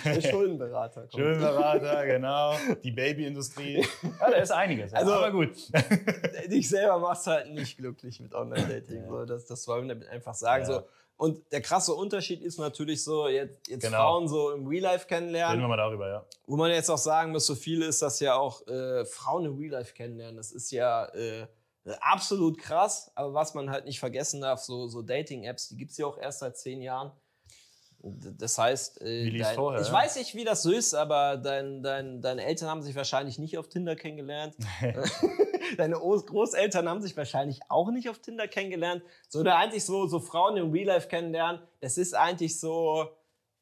Der 0.05 0.21
Schuldenberater. 0.21 1.01
kommt. 1.01 1.13
Schönberater, 1.15 2.05
genau. 2.05 2.53
Die 2.83 2.91
Babyindustrie. 2.91 3.85
Ja, 4.19 4.29
da 4.31 4.37
ist 4.37 4.51
einiges. 4.51 4.93
Also- 4.93 5.13
aber 5.13 5.31
gut. 5.31 5.51
dich 6.49 6.69
selber 6.69 6.99
machst 6.99 7.27
halt 7.27 7.51
nicht 7.51 7.77
glücklich 7.77 8.19
mit 8.19 8.33
Online-Dating. 8.33 9.03
Ja. 9.03 9.07
So, 9.07 9.25
das, 9.25 9.45
das 9.45 9.67
wollen 9.67 9.87
wir 9.87 9.95
damit 9.95 10.09
einfach 10.09 10.33
sagen. 10.33 10.63
Ja. 10.65 10.73
So. 10.73 10.81
Und 11.17 11.51
der 11.51 11.59
krasse 11.61 11.93
Unterschied 11.93 12.41
ist 12.41 12.59
natürlich 12.59 13.03
so, 13.03 13.27
jetzt, 13.27 13.67
jetzt 13.67 13.83
Genau. 13.83 13.97
Frauen 13.97 14.27
so 14.29 14.51
im 14.51 14.65
Real 14.67 14.83
Life 14.83 14.99
Reden 15.05 15.07
kennenlernen. 15.09 15.59
wir 15.59 15.67
mal 15.67 15.75
darüber, 15.75 16.07
ja. 16.07 16.25
Wo 16.47 16.55
man 16.55 16.71
jetzt 16.71 16.89
auch 16.89 16.97
sagen 16.97 17.31
muss, 17.33 17.45
so 17.45 17.55
viele 17.55 17.85
ist 17.87 18.01
das 18.01 18.21
ja 18.21 18.35
auch 18.35 18.65
äh, 18.67 19.03
Frauen 19.03 19.43
im 19.45 19.57
Real 19.57 19.71
Life 19.71 19.93
kennenlernen. 19.93 20.37
Das 20.37 20.51
ist 20.53 20.71
ja 20.71 21.05
äh, 21.13 21.45
absolut 22.01 22.57
krass. 22.57 23.11
Aber 23.15 23.33
was 23.33 23.53
man 23.53 23.69
halt 23.69 23.85
nicht 23.85 23.99
vergessen 23.99 24.41
darf, 24.41 24.61
so, 24.61 24.87
so 24.87 25.01
Dating-Apps, 25.01 25.69
die 25.69 25.77
gibt 25.77 25.91
es 25.91 25.97
ja 25.97 26.05
auch 26.05 26.17
erst 26.17 26.39
seit 26.39 26.57
zehn 26.57 26.81
Jahren. 26.81 27.11
Das 28.01 28.57
heißt, 28.57 29.01
äh, 29.01 29.37
dein, 29.37 29.55
vorher, 29.55 29.81
ich 29.81 29.87
ja? 29.87 29.93
weiß 29.93 30.15
nicht, 30.15 30.33
wie 30.33 30.45
das 30.45 30.63
so 30.63 30.71
ist, 30.71 30.93
aber 30.93 31.35
dein, 31.35 31.83
dein, 31.83 32.21
deine 32.21 32.45
Eltern 32.45 32.69
haben 32.69 32.81
sich 32.81 32.95
wahrscheinlich 32.95 33.39
nicht 33.39 33.57
auf 33.57 33.67
Tinder 33.67 33.97
kennengelernt. 33.97 34.55
deine 35.77 35.95
Großeltern 35.95 36.87
haben 36.87 37.01
sich 37.01 37.15
wahrscheinlich 37.17 37.59
auch 37.67 37.91
nicht 37.91 38.09
auf 38.09 38.19
Tinder 38.19 38.47
kennengelernt. 38.47 39.03
So, 39.27 39.39
oder 39.39 39.57
eigentlich 39.57 39.83
so, 39.85 40.07
so 40.07 40.19
Frauen 40.19 40.57
im 40.57 40.71
Real 40.71 40.87
Life 40.87 41.09
kennenlernen, 41.09 41.61
das 41.81 41.97
ist 41.97 42.15
eigentlich 42.15 42.59
so, 42.59 43.09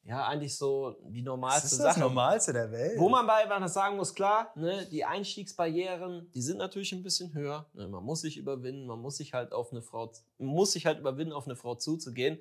ja, 0.07 0.25
eigentlich 0.25 0.55
so 0.55 0.95
die 1.09 1.21
normalste 1.21 1.63
Das 1.63 1.71
ist 1.73 1.77
Sache. 1.79 1.87
das 1.89 1.97
Normalste 1.97 2.53
der 2.53 2.71
Welt. 2.71 2.97
Wo 2.97 3.09
man 3.09 3.27
bei 3.27 3.43
was 3.49 3.73
sagen 3.73 3.97
muss, 3.97 4.15
klar, 4.15 4.53
ne, 4.55 4.87
die 4.89 5.03
Einstiegsbarrieren, 5.03 6.31
die 6.33 6.41
sind 6.41 6.59
natürlich 6.59 6.93
ein 6.93 7.03
bisschen 7.03 7.33
höher. 7.33 7.69
Ne, 7.73 7.89
man 7.89 8.05
muss 8.05 8.21
sich 8.21 8.37
überwinden, 8.37 8.87
man 8.87 8.99
muss 8.99 9.17
sich 9.17 9.33
halt 9.33 9.51
auf 9.51 9.71
eine 9.71 9.81
Frau, 9.81 10.09
man 10.37 10.47
muss 10.47 10.71
sich 10.71 10.85
halt 10.85 10.99
überwinden, 10.99 11.33
auf 11.33 11.45
eine 11.45 11.57
Frau 11.57 11.75
zuzugehen. 11.75 12.39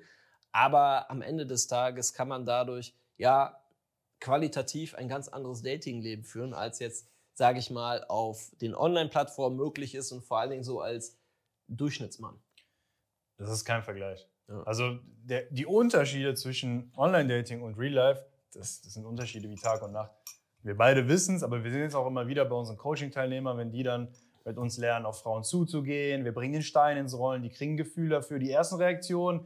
Aber 0.53 1.11
am 1.11 1.21
Ende 1.21 1.45
des 1.45 1.67
Tages 1.67 2.13
kann 2.13 2.29
man 2.29 2.45
dadurch 2.45 2.95
ja 3.17 3.61
qualitativ 4.21 4.95
ein 4.95 5.09
ganz 5.09 5.27
anderes 5.27 5.61
Datingleben 5.61 6.23
führen, 6.23 6.53
als 6.53 6.79
jetzt, 6.79 7.09
sage 7.33 7.59
ich 7.59 7.69
mal, 7.69 8.05
auf 8.07 8.49
den 8.61 8.75
Online-Plattformen 8.75 9.57
möglich 9.57 9.93
ist 9.93 10.13
und 10.13 10.23
vor 10.23 10.39
allen 10.39 10.51
Dingen 10.51 10.63
so 10.63 10.79
als 10.79 11.17
Durchschnittsmann. 11.67 12.41
Das 13.35 13.51
ist 13.51 13.65
kein 13.65 13.83
Vergleich. 13.83 14.25
Ja. 14.47 14.63
Also 14.63 14.99
der, 15.23 15.43
die 15.51 15.65
Unterschiede 15.65 16.33
zwischen 16.35 16.91
Online-Dating 16.95 17.61
und 17.61 17.77
Real 17.77 17.93
Life, 17.93 18.25
das, 18.53 18.81
das 18.81 18.93
sind 18.93 19.05
Unterschiede 19.05 19.49
wie 19.49 19.55
Tag 19.55 19.81
und 19.81 19.91
Nacht. 19.91 20.11
Wir 20.63 20.75
beide 20.75 21.07
wissen 21.07 21.35
es, 21.35 21.43
aber 21.43 21.63
wir 21.63 21.71
sehen 21.71 21.83
es 21.83 21.95
auch 21.95 22.07
immer 22.07 22.27
wieder 22.27 22.45
bei 22.45 22.55
unseren 22.55 22.77
Coaching-Teilnehmern, 22.77 23.57
wenn 23.57 23.71
die 23.71 23.83
dann 23.83 24.13
mit 24.45 24.57
uns 24.57 24.77
lernen, 24.77 25.05
auf 25.05 25.21
Frauen 25.21 25.43
zuzugehen. 25.43 26.23
Wir 26.23 26.33
bringen 26.33 26.53
den 26.53 26.61
Stein 26.63 26.97
ins 26.97 27.17
Rollen, 27.17 27.43
die 27.43 27.49
kriegen 27.49 27.75
Gefühl 27.77 28.09
dafür. 28.09 28.39
Die 28.39 28.49
ersten 28.49 28.75
Reaktionen, 28.75 29.45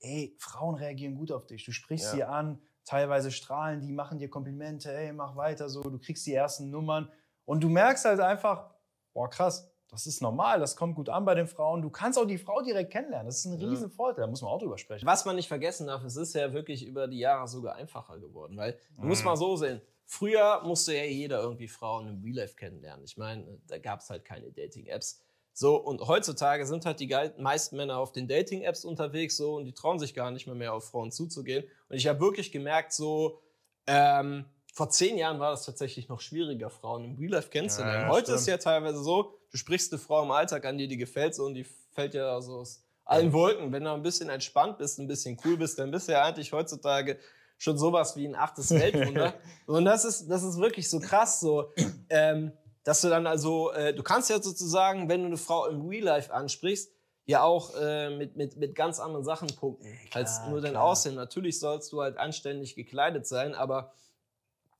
ey, 0.00 0.34
Frauen 0.38 0.74
reagieren 0.76 1.14
gut 1.14 1.30
auf 1.30 1.46
dich. 1.46 1.64
Du 1.64 1.72
sprichst 1.72 2.06
Ja. 2.06 2.12
sie 2.12 2.24
an, 2.24 2.58
teilweise 2.84 3.30
strahlen 3.30 3.80
die, 3.80 3.92
machen 3.92 4.18
dir 4.18 4.28
Komplimente, 4.30 4.92
ey, 4.92 5.12
mach 5.12 5.36
weiter 5.36 5.68
so, 5.68 5.82
du 5.82 5.98
kriegst 5.98 6.26
die 6.26 6.34
ersten 6.34 6.70
Nummern. 6.70 7.10
Und 7.44 7.62
du 7.62 7.68
merkst 7.68 8.06
halt 8.06 8.20
einfach, 8.20 8.70
boah, 9.12 9.28
krass, 9.28 9.70
das 9.90 10.06
ist 10.06 10.20
normal, 10.22 10.58
das 10.60 10.76
kommt 10.76 10.96
gut 10.96 11.08
an 11.08 11.24
bei 11.24 11.34
den 11.34 11.46
Frauen. 11.46 11.82
Du 11.82 11.90
kannst 11.90 12.18
auch 12.18 12.24
die 12.24 12.38
Frau 12.38 12.62
direkt 12.62 12.90
kennenlernen. 12.92 13.26
Das 13.26 13.38
ist 13.38 13.44
ein 13.44 13.54
riesen 13.62 13.90
Vorteil, 13.90 14.22
da 14.22 14.26
muss 14.26 14.42
man 14.42 14.50
auch 14.50 14.58
drüber 14.58 14.78
sprechen. 14.78 15.06
Was 15.06 15.24
man 15.24 15.36
nicht 15.36 15.48
vergessen 15.48 15.86
darf, 15.86 16.02
es 16.04 16.16
ist 16.16 16.34
ja 16.34 16.52
wirklich 16.52 16.84
über 16.86 17.06
die 17.06 17.18
Jahre 17.18 17.46
sogar 17.46 17.76
einfacher 17.76 18.18
geworden, 18.18 18.56
weil 18.56 18.78
du 18.96 19.06
musst 19.06 19.22
Mhm. 19.22 19.26
mal 19.30 19.36
so 19.36 19.56
sehen. 19.56 19.80
Früher 20.06 20.60
musste 20.64 20.94
ja 20.94 21.04
jeder 21.04 21.40
irgendwie 21.40 21.68
Frauen 21.68 22.08
im 22.08 22.22
Real 22.22 22.36
Life 22.36 22.56
kennenlernen. 22.56 23.04
Ich 23.04 23.16
meine, 23.16 23.58
da 23.68 23.78
gab 23.78 24.00
es 24.00 24.10
halt 24.10 24.24
keine 24.24 24.50
Dating-Apps. 24.52 25.22
So, 25.56 25.76
und 25.76 26.00
heutzutage 26.08 26.66
sind 26.66 26.84
halt 26.84 26.98
die 26.98 27.14
meisten 27.38 27.76
Männer 27.76 27.98
auf 27.98 28.10
den 28.12 28.26
Dating-Apps 28.26 28.84
unterwegs 28.84 29.36
so 29.36 29.54
und 29.54 29.64
die 29.66 29.72
trauen 29.72 30.00
sich 30.00 30.12
gar 30.12 30.30
nicht 30.32 30.46
mehr, 30.46 30.56
mehr 30.56 30.74
auf 30.74 30.88
Frauen 30.90 31.12
zuzugehen. 31.12 31.64
Und 31.88 31.96
ich 31.96 32.06
habe 32.08 32.18
wirklich 32.20 32.50
gemerkt, 32.50 32.92
so, 32.92 33.38
ähm, 33.86 34.46
vor 34.72 34.90
zehn 34.90 35.16
Jahren 35.16 35.38
war 35.38 35.52
das 35.52 35.64
tatsächlich 35.64 36.08
noch 36.08 36.20
schwieriger, 36.20 36.68
Frauen 36.70 37.04
im 37.04 37.16
Real 37.16 37.30
Life 37.34 37.48
kennenzulernen. 37.50 38.02
Ja, 38.02 38.08
Heute 38.08 38.32
ist 38.32 38.42
stimmt. 38.42 38.58
ja 38.58 38.64
teilweise 38.72 38.98
so, 39.02 39.38
du 39.54 39.58
sprichst 39.58 39.92
eine 39.92 40.00
Frau 40.00 40.24
im 40.24 40.32
Alltag 40.32 40.64
an, 40.64 40.78
die 40.78 40.88
dir 40.88 40.96
gefällt 40.96 41.36
so 41.36 41.44
und 41.44 41.54
die 41.54 41.64
fällt 41.92 42.14
ja 42.14 42.40
so 42.40 42.56
aus 42.56 42.82
allen 43.04 43.32
Wolken. 43.32 43.70
Wenn 43.70 43.84
du 43.84 43.92
ein 43.92 44.02
bisschen 44.02 44.28
entspannt 44.28 44.78
bist, 44.78 44.98
ein 44.98 45.06
bisschen 45.06 45.38
cool 45.44 45.56
bist, 45.56 45.78
dann 45.78 45.92
bist 45.92 46.08
du 46.08 46.12
ja 46.12 46.24
eigentlich 46.24 46.52
heutzutage 46.52 47.20
schon 47.56 47.78
sowas 47.78 48.16
wie 48.16 48.26
ein 48.26 48.34
achtes 48.34 48.70
Weltwunder. 48.70 49.32
und 49.66 49.84
das 49.84 50.04
ist, 50.04 50.26
das 50.26 50.42
ist 50.42 50.58
wirklich 50.58 50.90
so 50.90 50.98
krass, 50.98 51.38
so, 51.38 51.72
ähm, 52.08 52.50
dass 52.82 53.00
du 53.02 53.08
dann 53.08 53.28
also, 53.28 53.70
äh, 53.70 53.94
du 53.94 54.02
kannst 54.02 54.28
ja 54.28 54.42
sozusagen, 54.42 55.08
wenn 55.08 55.20
du 55.20 55.26
eine 55.26 55.36
Frau 55.36 55.68
im 55.68 55.86
Real 55.86 56.02
Life 56.02 56.34
ansprichst, 56.34 56.90
ja 57.24 57.44
auch 57.44 57.76
äh, 57.80 58.10
mit, 58.10 58.34
mit, 58.34 58.56
mit 58.56 58.74
ganz 58.74 58.98
anderen 58.98 59.24
Sachen 59.24 59.54
punkten 59.54 59.86
als 60.12 60.38
klar, 60.38 60.50
nur 60.50 60.60
dein. 60.60 60.74
Aussehen. 60.74 61.14
Natürlich 61.14 61.60
sollst 61.60 61.92
du 61.92 62.02
halt 62.02 62.18
anständig 62.18 62.74
gekleidet 62.74 63.24
sein, 63.28 63.54
aber 63.54 63.92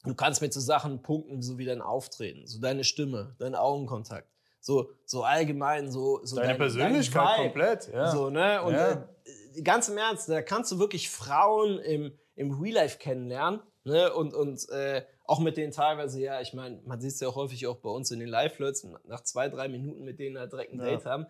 du 0.02 0.16
kannst 0.16 0.42
mit 0.42 0.52
so 0.52 0.58
Sachen 0.58 1.00
punkten, 1.00 1.42
so 1.42 1.58
wie 1.58 1.64
dein 1.64 1.80
Auftreten, 1.80 2.48
so 2.48 2.58
deine 2.58 2.82
Stimme, 2.82 3.36
dein 3.38 3.54
Augenkontakt. 3.54 4.33
So, 4.64 4.88
so 5.04 5.22
allgemein, 5.24 5.90
so, 5.90 6.20
so 6.24 6.36
Deine 6.36 6.48
dein- 6.48 6.56
Persönlichkeit 6.56 7.22
dein 7.36 7.42
komplett. 7.44 7.92
Ja. 7.92 8.10
So, 8.10 8.30
ne? 8.30 8.62
Und 8.62 8.72
Ja. 8.72 9.06
äh, 9.56 9.60
ganz 9.62 9.88
im 9.90 9.98
Ernst, 9.98 10.26
da 10.30 10.40
kannst 10.40 10.72
du 10.72 10.78
wirklich 10.78 11.10
Frauen 11.10 11.78
im, 11.80 12.12
im 12.34 12.50
Real 12.58 12.76
Life 12.76 12.98
kennenlernen. 12.98 13.60
Ne? 13.84 14.10
Und, 14.14 14.32
und 14.32 14.66
äh, 14.70 15.04
auch 15.26 15.38
mit 15.40 15.58
denen 15.58 15.70
teilweise, 15.70 16.18
ja, 16.18 16.40
ich 16.40 16.54
meine, 16.54 16.80
man 16.86 16.98
sieht 16.98 17.12
es 17.12 17.20
ja 17.20 17.34
häufig 17.34 17.66
auch 17.66 17.76
bei 17.76 17.90
uns 17.90 18.10
in 18.10 18.20
den 18.20 18.28
Live-Flirts, 18.30 18.86
nach 19.04 19.20
zwei, 19.22 19.50
drei 19.50 19.68
Minuten 19.68 20.02
mit 20.02 20.18
denen 20.18 20.38
halt 20.38 20.50
direkt 20.52 20.72
ein 20.72 20.78
Ja. 20.80 20.86
Date 20.86 21.04
haben. 21.04 21.26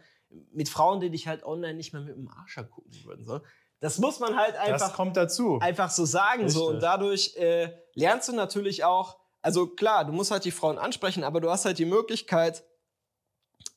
Mit 0.53 0.69
Frauen, 0.69 1.01
die 1.01 1.11
dich 1.11 1.27
halt 1.27 1.43
online 1.45 1.75
nicht 1.75 1.93
mehr 1.93 2.03
mit 2.03 2.15
dem 2.17 2.29
Arsch 2.29 2.55
gucken 2.71 2.93
würden. 3.05 3.25
So. 3.25 3.41
Das 3.81 3.99
muss 3.99 4.21
man 4.21 4.37
halt 4.37 4.55
das 4.55 4.61
einfach 4.63 4.95
kommt 4.95 5.17
dazu. 5.17 5.59
einfach 5.61 5.91
so 5.91 6.05
sagen. 6.05 6.49
So. 6.49 6.69
Und 6.69 6.81
dadurch 6.85 7.35
äh, 7.37 7.73
lernst 7.95 8.29
du 8.29 8.33
natürlich 8.33 8.85
auch, 8.85 9.19
also 9.43 9.67
klar, 9.67 10.05
du 10.05 10.13
musst 10.13 10.31
halt 10.31 10.45
die 10.45 10.53
Frauen 10.53 10.79
ansprechen, 10.79 11.25
aber 11.25 11.41
du 11.41 11.51
hast 11.51 11.65
halt 11.65 11.79
die 11.81 11.85
Möglichkeit, 11.85 12.63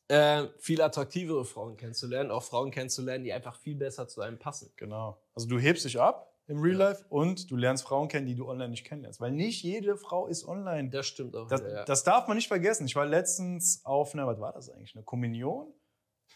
äh, 0.07 0.47
viel 0.57 0.81
attraktivere 0.81 1.43
Frauen 1.45 1.77
kennenzulernen, 1.77 2.31
auch 2.31 2.43
Frauen 2.43 2.71
kennenzulernen, 2.71 3.23
die 3.23 3.33
einfach 3.33 3.55
viel 3.55 3.75
besser 3.75 4.07
zu 4.07 4.21
einem 4.21 4.39
passen. 4.39 4.71
Genau. 4.77 5.21
Also 5.33 5.47
du 5.47 5.59
hebst 5.59 5.85
dich 5.85 5.99
ab 5.99 6.33
im 6.47 6.61
Real 6.61 6.77
Life 6.77 7.05
und 7.09 7.51
du 7.51 7.57
lernst 7.57 7.83
Frauen 7.83 8.07
kennen, 8.07 8.25
die 8.25 8.35
du 8.35 8.47
online 8.47 8.69
nicht 8.69 8.85
kennenlernst. 8.85 9.19
Weil 9.19 9.31
nicht 9.31 9.63
jede 9.63 9.97
Frau 9.97 10.27
ist 10.27 10.47
online. 10.47 10.89
Das 10.89 11.07
stimmt 11.07 11.35
auch. 11.35 11.47
Das, 11.47 11.61
wieder, 11.61 11.73
ja. 11.73 11.85
das 11.85 12.03
darf 12.03 12.27
man 12.27 12.37
nicht 12.37 12.47
vergessen. 12.47 12.85
Ich 12.85 12.95
war 12.95 13.05
letztens 13.05 13.81
auf 13.83 14.13
einer, 14.13 14.25
was 14.27 14.39
war 14.39 14.53
das 14.53 14.69
eigentlich? 14.69 14.95
Eine 14.95 15.03
Kommunion? 15.03 15.73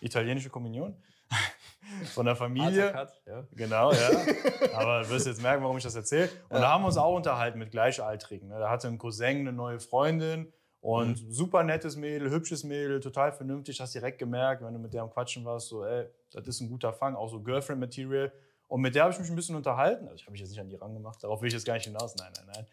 Italienische 0.02 0.50
Kommunion? 0.50 1.02
Von 2.14 2.26
der 2.26 2.36
Familie. 2.36 2.92
Cut, 2.92 3.22
ja. 3.26 3.48
Genau, 3.54 3.94
ja. 3.94 4.10
Aber 4.74 5.04
du 5.04 5.10
wirst 5.10 5.28
jetzt 5.28 5.42
merken, 5.42 5.64
warum 5.64 5.78
ich 5.78 5.84
das 5.84 5.96
erzähle. 5.96 6.30
Und 6.50 6.60
da 6.60 6.70
haben 6.70 6.84
wir 6.84 6.88
uns 6.88 6.98
auch 6.98 7.16
unterhalten 7.16 7.58
mit 7.58 7.72
Gleichaltrigen. 7.72 8.50
ne. 8.50 8.60
Da 8.60 8.70
hatte 8.70 8.88
ein 8.90 8.98
Cousin 8.98 9.40
eine 9.40 9.54
neue 9.54 9.80
Freundin 9.80 10.52
und 10.82 11.24
Mhm. 11.24 11.32
super 11.32 11.64
nettes 11.64 11.96
Mädel, 11.96 12.30
hübsches 12.32 12.64
Mädel, 12.64 13.00
total 13.00 13.32
vernünftig. 13.32 13.80
Hast 13.80 13.94
direkt 13.96 14.20
gemerkt, 14.20 14.64
wenn 14.64 14.74
du 14.74 14.80
mit 14.80 14.94
der 14.94 15.04
am 15.04 15.10
Quatschen 15.12 15.46
warst, 15.46 15.68
so, 15.70 15.86
ey, 15.86 16.08
das 16.34 16.48
ist 16.48 16.60
ein 16.62 16.70
guter 16.70 16.92
Fang, 16.92 17.16
auch 17.16 17.30
so 17.30 17.40
Girlfriend-Material. 17.42 18.32
Und 18.68 18.82
mit 18.82 18.96
der 18.96 19.04
habe 19.04 19.14
ich 19.14 19.20
mich 19.20 19.30
ein 19.30 19.36
bisschen 19.36 19.56
unterhalten. 19.56 20.06
Also 20.06 20.16
ich 20.16 20.22
habe 20.24 20.32
mich 20.32 20.42
jetzt 20.42 20.50
nicht 20.52 20.60
an 20.60 20.70
die 20.70 20.76
rangemacht, 20.76 21.24
darauf 21.24 21.42
will 21.42 21.48
ich 21.48 21.54
jetzt 21.54 21.66
gar 21.66 21.74
nicht 21.76 21.84
hinaus. 21.86 22.16
Nein, 22.16 22.32
nein, 22.36 22.46
nein. 22.48 22.68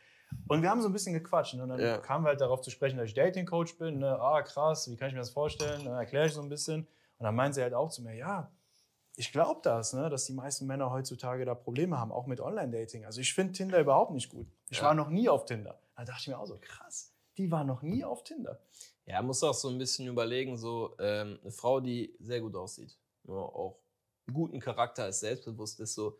Und 0.46 0.62
wir 0.62 0.70
haben 0.70 0.80
so 0.80 0.88
ein 0.88 0.92
bisschen 0.92 1.12
gequatscht. 1.12 1.54
Ne? 1.54 1.62
Und 1.64 1.70
dann 1.70 1.80
Ja. 1.80 1.98
kamen 1.98 2.24
wir 2.24 2.28
halt 2.30 2.40
darauf 2.40 2.60
zu 2.62 2.70
sprechen, 2.70 2.96
dass 2.96 3.06
ich 3.08 3.14
Dating-Coach 3.14 3.76
bin. 3.78 3.98
Ne? 3.98 4.18
Ah, 4.20 4.40
krass, 4.42 4.90
wie 4.90 4.96
kann 4.96 5.08
ich 5.08 5.14
mir 5.14 5.20
das 5.20 5.30
vorstellen? 5.30 5.84
Dann 5.84 5.94
erkläre 5.94 6.26
ich 6.26 6.32
so 6.32 6.40
ein 6.40 6.48
bisschen. 6.48 6.82
Und 7.18 7.24
dann 7.24 7.34
meint 7.34 7.54
sie 7.54 7.62
halt 7.62 7.74
auch 7.74 7.90
zu 7.90 8.02
mir, 8.02 8.14
ja, 8.14 8.50
ich 9.16 9.32
glaube 9.32 9.60
das, 9.64 9.92
ne, 9.94 10.08
dass 10.08 10.26
die 10.26 10.32
meisten 10.32 10.66
Männer 10.66 10.92
heutzutage 10.92 11.44
da 11.44 11.54
Probleme 11.56 11.98
haben, 11.98 12.12
auch 12.12 12.26
mit 12.26 12.40
Online-Dating. 12.40 13.04
Also 13.04 13.20
ich 13.20 13.34
finde 13.34 13.52
Tinder 13.52 13.80
überhaupt 13.80 14.12
nicht 14.12 14.30
gut. 14.30 14.46
Ich 14.70 14.78
Ja. 14.78 14.84
war 14.84 14.94
noch 14.94 15.08
nie 15.08 15.28
auf 15.28 15.44
Tinder. 15.44 15.80
Da 15.96 16.04
dachte 16.04 16.20
ich 16.20 16.28
mir 16.28 16.38
auch 16.38 16.46
so, 16.46 16.56
krass, 16.60 17.12
die 17.38 17.50
war 17.50 17.64
noch 17.64 17.82
nie 17.82 18.04
auf 18.04 18.24
Tinder. 18.24 18.60
Ja, 19.06 19.22
muss 19.22 19.42
auch 19.42 19.54
so 19.54 19.68
ein 19.68 19.78
bisschen 19.78 20.06
überlegen, 20.06 20.58
so 20.58 20.94
ähm, 20.98 21.38
eine 21.42 21.50
Frau, 21.52 21.80
die 21.80 22.14
sehr 22.20 22.40
gut 22.40 22.54
aussieht, 22.54 22.98
ja, 23.26 23.32
auch 23.34 23.78
einen 24.26 24.34
guten 24.34 24.60
Charakter 24.60 25.08
ist, 25.08 25.20
selbstbewusst 25.20 25.80
ist, 25.80 25.94
so, 25.94 26.18